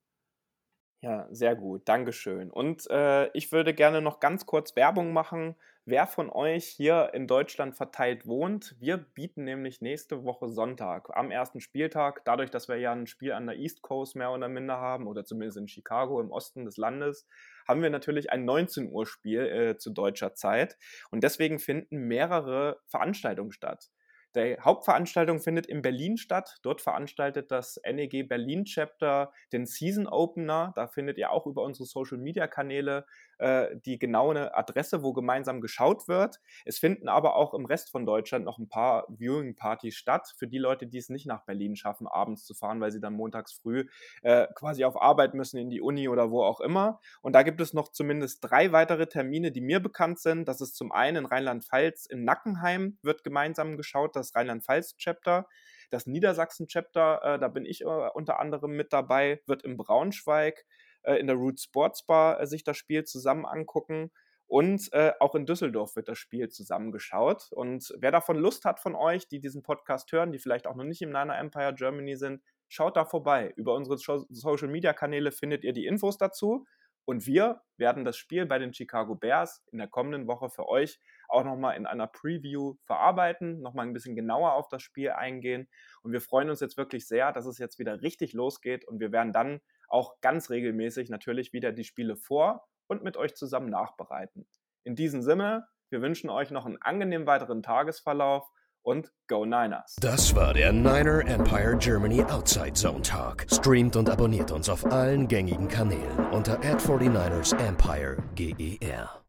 [1.01, 1.81] Ja, sehr gut.
[1.85, 2.49] Dankeschön.
[2.49, 5.55] Und äh, ich würde gerne noch ganz kurz Werbung machen.
[5.85, 11.29] Wer von euch hier in Deutschland verteilt wohnt, wir bieten nämlich nächste Woche Sonntag am
[11.29, 14.77] ersten Spieltag, dadurch, dass wir ja ein Spiel an der East Coast mehr oder minder
[14.77, 17.27] haben, oder zumindest in Chicago im Osten des Landes,
[17.67, 20.77] haben wir natürlich ein 19 Uhr Spiel äh, zu deutscher Zeit.
[21.11, 23.91] Und deswegen finden mehrere Veranstaltungen statt.
[24.35, 26.57] Die Hauptveranstaltung findet in Berlin statt.
[26.63, 30.73] Dort veranstaltet das NEG Berlin Chapter den Season Opener.
[30.75, 33.05] Da findet ihr auch über unsere Social Media Kanäle
[33.37, 36.39] äh, die genaue Adresse, wo gemeinsam geschaut wird.
[36.65, 40.57] Es finden aber auch im Rest von Deutschland noch ein paar Viewing-Partys statt, für die
[40.57, 43.85] Leute, die es nicht nach Berlin schaffen, abends zu fahren, weil sie dann montags früh
[44.21, 46.99] äh, quasi auf Arbeit müssen, in die Uni oder wo auch immer.
[47.21, 50.47] Und da gibt es noch zumindest drei weitere Termine, die mir bekannt sind.
[50.47, 55.47] Das ist zum einen in Rheinland-Pfalz, in Nackenheim wird gemeinsam geschaut, das Rheinland-Pfalz-Chapter.
[55.91, 60.65] Das Niedersachsen-Chapter, äh, da bin ich äh, unter anderem mit dabei, wird in Braunschweig
[61.03, 64.11] äh, in der Root Sports Bar äh, sich das Spiel zusammen angucken.
[64.47, 67.51] Und äh, auch in Düsseldorf wird das Spiel zusammengeschaut.
[67.51, 70.83] Und wer davon Lust hat von euch, die diesen Podcast hören, die vielleicht auch noch
[70.83, 73.53] nicht im Niner Empire Germany sind, schaut da vorbei.
[73.55, 76.65] Über unsere Social Media Kanäle findet ihr die Infos dazu.
[77.05, 80.99] Und wir werden das Spiel bei den Chicago Bears in der kommenden Woche für euch
[81.27, 85.67] auch nochmal in einer Preview verarbeiten, nochmal ein bisschen genauer auf das Spiel eingehen.
[86.01, 89.11] Und wir freuen uns jetzt wirklich sehr, dass es jetzt wieder richtig losgeht und wir
[89.11, 94.47] werden dann auch ganz regelmäßig natürlich wieder die Spiele vor und mit euch zusammen nachbereiten.
[94.83, 98.49] In diesem Sinne, wir wünschen euch noch einen angenehmen weiteren Tagesverlauf
[98.83, 99.95] und Go Niners.
[99.99, 103.45] Das war der Niner Empire Germany Outside Zone Talk.
[103.51, 109.22] Streamt und abonniert uns auf allen gängigen Kanälen unter ad 49 ersempire GER.